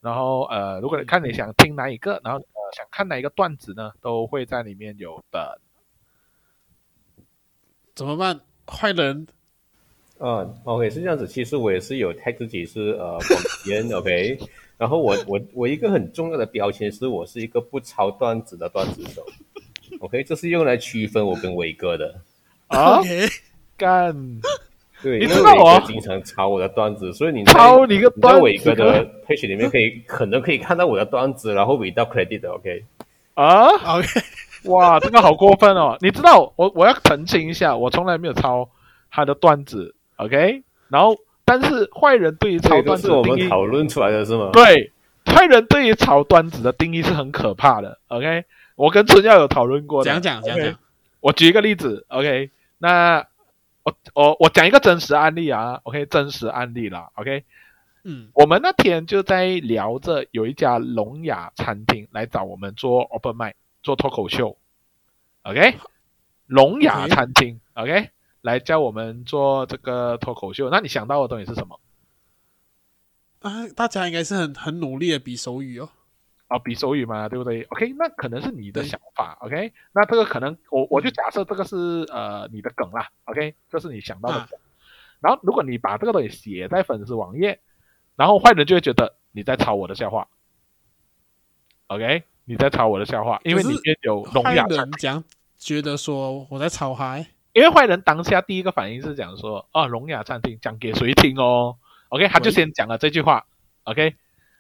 [0.01, 5.61] 然后呃，如果你看你想听哪一个，然后呃想看哪一个段子呢，都会在里面有的。
[7.95, 8.41] 怎么办？
[8.67, 9.27] 坏人？
[10.19, 11.27] 啊，OK 是这样子。
[11.27, 14.39] 其实我也是有 tag 自己是呃广编， OK。
[14.77, 19.27] 然后我我我一个很重要的标签是我是一个不抄段子的段子手
[20.01, 22.15] ，OK，这是用来区分我跟伟哥的。
[22.69, 23.27] OK，
[23.77, 24.15] 干，
[25.03, 32.85] 对，你知道我经常抄我的段子，所以你抄你个段子，伟哥的 page 里面可以可能可以看到我的段子，然后 without credit 的，OK。
[33.35, 34.07] 啊，OK，
[34.65, 35.97] 哇，这个好过分哦！
[36.01, 38.69] 你知道我我要澄清一下，我从来没有抄
[39.11, 41.17] 他的段子，OK，然后。
[41.51, 44.51] 但是坏人对于草端子的定义，是我们讨论出来的是吗？
[44.53, 44.93] 对，
[45.25, 47.99] 坏人对于抄段子的定义是很可怕的。
[48.09, 48.45] OK，
[48.77, 50.11] 我跟春耀有讨论过的。
[50.11, 50.79] 讲讲讲讲，
[51.21, 52.05] 我举一个例子。
[52.09, 53.27] OK，那
[53.83, 55.81] 我我我讲一个真实案例啊。
[55.85, 57.09] OK，真实案例啦。
[57.15, 57.45] OK，
[58.05, 64.59] 嗯，我们那天就在聊着，有一家聋哑餐厅来找我们做 Open Mic，做脱口秀。
[65.45, 65.77] OK，
[66.47, 67.59] 聋哑餐厅。
[67.73, 68.11] OK。
[68.49, 71.79] 来教我们做这个脱口秀，那你想到的东西是什么？
[73.41, 75.91] 啊，大家应该是很很努力的比手语哦。
[76.47, 79.37] 啊，比手语嘛，对不对？OK，那可能是你的想法。
[79.43, 83.11] OK，那这个可能我我就假设这个是呃你的梗啦。
[83.25, 84.59] OK，这是你想到的梗。
[84.59, 84.63] 啊、
[85.21, 87.61] 然后如果你把这个东西写在粉丝网页，
[88.17, 90.27] 然后坏人就会觉得你在抄我的笑话。
[91.89, 95.23] OK，你在抄我的笑话，因为里面有聋哑人讲，
[95.59, 97.25] 觉得说我在抄他。
[97.59, 101.75] 因为坏人当下第一个反应是讲说，哦，聋哑餐厅讲给谁听哦
[102.09, 103.47] ？OK，他就先讲了这句话
[103.83, 104.15] ，OK，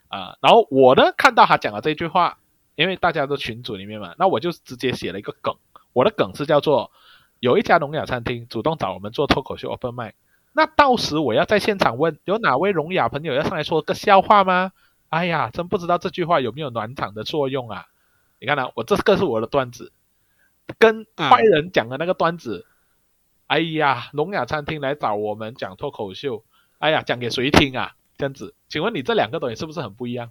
[0.08, 2.38] 啊、呃，然后我呢看到他讲了这句话，
[2.74, 5.54] 因为大家都群组里面嘛，那我就直接写了一个梗，
[5.92, 6.90] 我的梗是叫做
[7.38, 10.14] 有一家聋哑餐厅主动找我们做脱口秀 Open Mic，
[10.52, 14.72] 那到时我要在现场问有哪位聋哑朋友要上来说个笑话吗？
[15.08, 17.86] 哎呀，真不知道这句话有没有暖场的作用啊！
[18.40, 19.92] 你看呢、啊，我这个是我的段子，
[20.80, 22.66] 跟坏人讲的那个段子。
[22.66, 22.72] 嗯
[23.48, 26.44] 哎呀，聋哑餐厅来找我们讲脱口秀，
[26.78, 27.94] 哎呀，讲给谁听啊？
[28.16, 30.30] 这样子，请问你这两个东西是不是很不一样？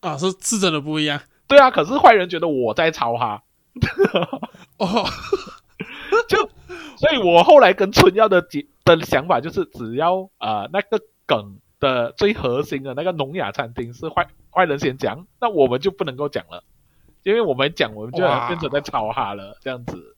[0.00, 1.20] 啊，是是真的不一样。
[1.46, 3.42] 对啊，可是坏人觉得我在抄他。
[4.78, 5.04] 哦，
[6.28, 6.38] 就，
[6.96, 8.42] 所以我后来跟春药的
[8.84, 16.62] 的想法就是，只要啊、呃、那个梗的最核心的那个聋哑餐厅是坏坏人先讲，那我们就不能够讲了，
[17.24, 20.16] 因为我们讲我们就变成在抄他了，这样子。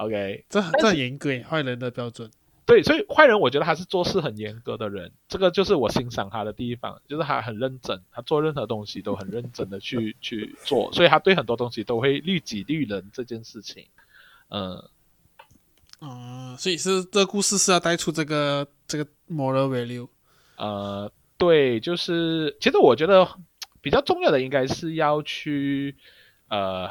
[0.00, 2.30] OK，这这很严格，坏人的标准。
[2.64, 13.88] 对，所以坏人我觉得他是做事很严格的人，这个就是我欣赏他的地方，就是他很认真，他做任何东西都很认真的去去做，所以他对很多东西都会律己律人这件事情。
[14.48, 14.76] 嗯，
[15.98, 20.08] 啊、呃，所以是这故事是要带出这个这个 moral value。
[20.56, 23.28] 呃，对，就是其实我觉得
[23.82, 25.96] 比较重要的应该是要去
[26.48, 26.88] 呃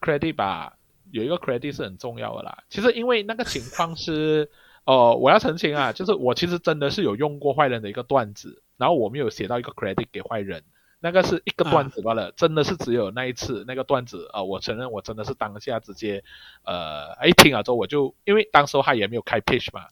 [0.00, 0.77] credit 吧。
[1.12, 2.58] 有一个 credit 是很重要的啦。
[2.68, 4.50] 其实因为那个情况是，
[4.84, 10.62] 呃，我要澄清啊，就是我其实真的是有用过坏人的一个段子，然后我没有写到一个 credit 给坏人，
[11.00, 16.24] 那个是一个段子罢了，啊、真的是只有那一次那个段子啊、呃，我承认我真的是当下直接，
[16.64, 19.82] 呃，一听了之后我就，因为当时他也没有开 pitch 嘛，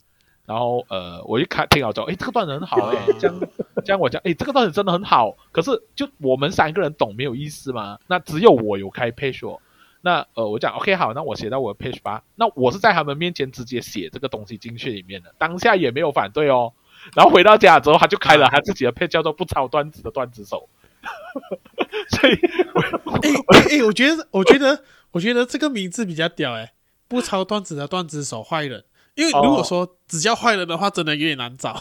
[0.46, 3.40] 然后呃，我一看听了之后，诶，这个段子很好诶、欸，这样
[3.84, 7.98] 这样我讲，诶，这个段子真的很好，可是就我们三个人懂没有意思嘛？
[8.06, 9.60] 那只有我有开 pitch 哦。
[10.01, 12.22] 那呃，我讲 OK 好，那我写到我的 page 吧。
[12.36, 16.72] 那我是在他们面前直接写这个东西进去里面的，当下也没有反对哦。
[17.14, 20.68] 然后回到家之后，他就开了他自己的 page，叫做“不抄段子的段子手”。
[22.11, 24.82] 所以，哎哎哎，我觉得，我觉得，
[25.12, 26.72] 我觉得这个名字比较屌哎
[27.07, 28.84] ，“不抄段子的段子手”坏人。
[29.14, 31.80] 因为如果说只叫坏人的话，真的有点难找。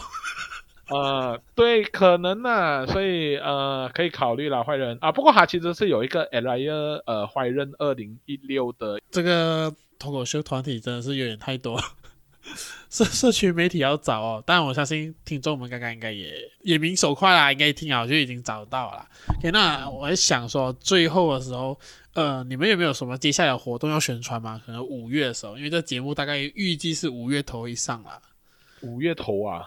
[0.88, 5.10] 呃，对，可能呢、啊，所以呃，可以考虑了坏人啊。
[5.10, 11.82] 不过他其实是有一个 Area 呃坏人二零一六的这个脱口秀团体，真的是有点太多，
[12.88, 14.42] 社社区媒体要找哦。
[14.46, 16.32] 但我相信听众们刚刚应该也
[16.62, 19.04] 眼明手快啦，应该听好就已经找到了。
[19.38, 21.76] OK，那我想说，最后的时候，
[22.14, 24.62] 呃，你们有没有什么接下来的活动要宣传吗？
[24.64, 28.20] 可能五月的时候，因为这节目大概预计是五月头以上啦。
[28.82, 29.66] 五月头啊，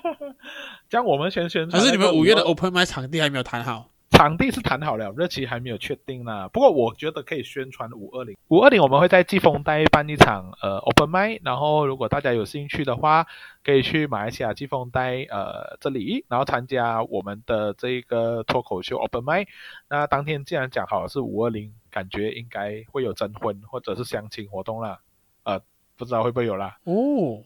[0.88, 1.80] 这样我们先宣传。
[1.80, 3.90] 还是你们五月的 Open Mic 场地还没有谈好？
[4.08, 6.48] 场地是谈好了，日期还没有确定呢。
[6.48, 8.34] 不过我觉得可以宣传五二零。
[8.48, 13.26] 五二零我们会在季风带办一场呃 Open Mic，然后如果大家有兴趣的话，
[13.62, 19.48] 可以去马来西亚季风带呃这里，然后参加我们的这个脱口秀 Open Mic。
[19.90, 25.00] 那当天既然讲好是五二零，感觉应该会有征婚或者是相亲活动啦。
[25.42, 25.60] 呃，
[25.98, 26.78] 不知道会不会有啦。
[26.84, 27.42] 哦，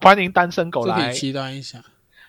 [0.00, 1.82] 欢迎单身狗来，期待一下。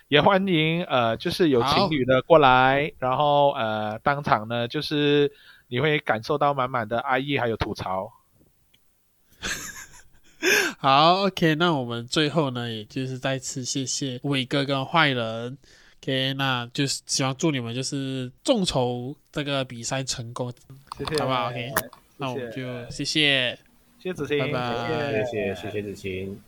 [0.08, 5.32] 也欢迎呃，就是有情侣的过来，然后呃，当场呢，就是
[5.66, 8.12] 你会感受到满满的爱意还有吐槽。
[10.78, 15.58] 好，OK，那我们最后呢，也就是再次谢谢伟哥跟坏人
[16.00, 20.52] ，OK，那就是希望祝你们就是众筹这个比赛成功，
[20.96, 23.58] 谢谢，好不好？OK，谢谢，那我们就谢谢，
[23.98, 26.40] 谢谢子晴，拜拜，谢谢谢谢子晴。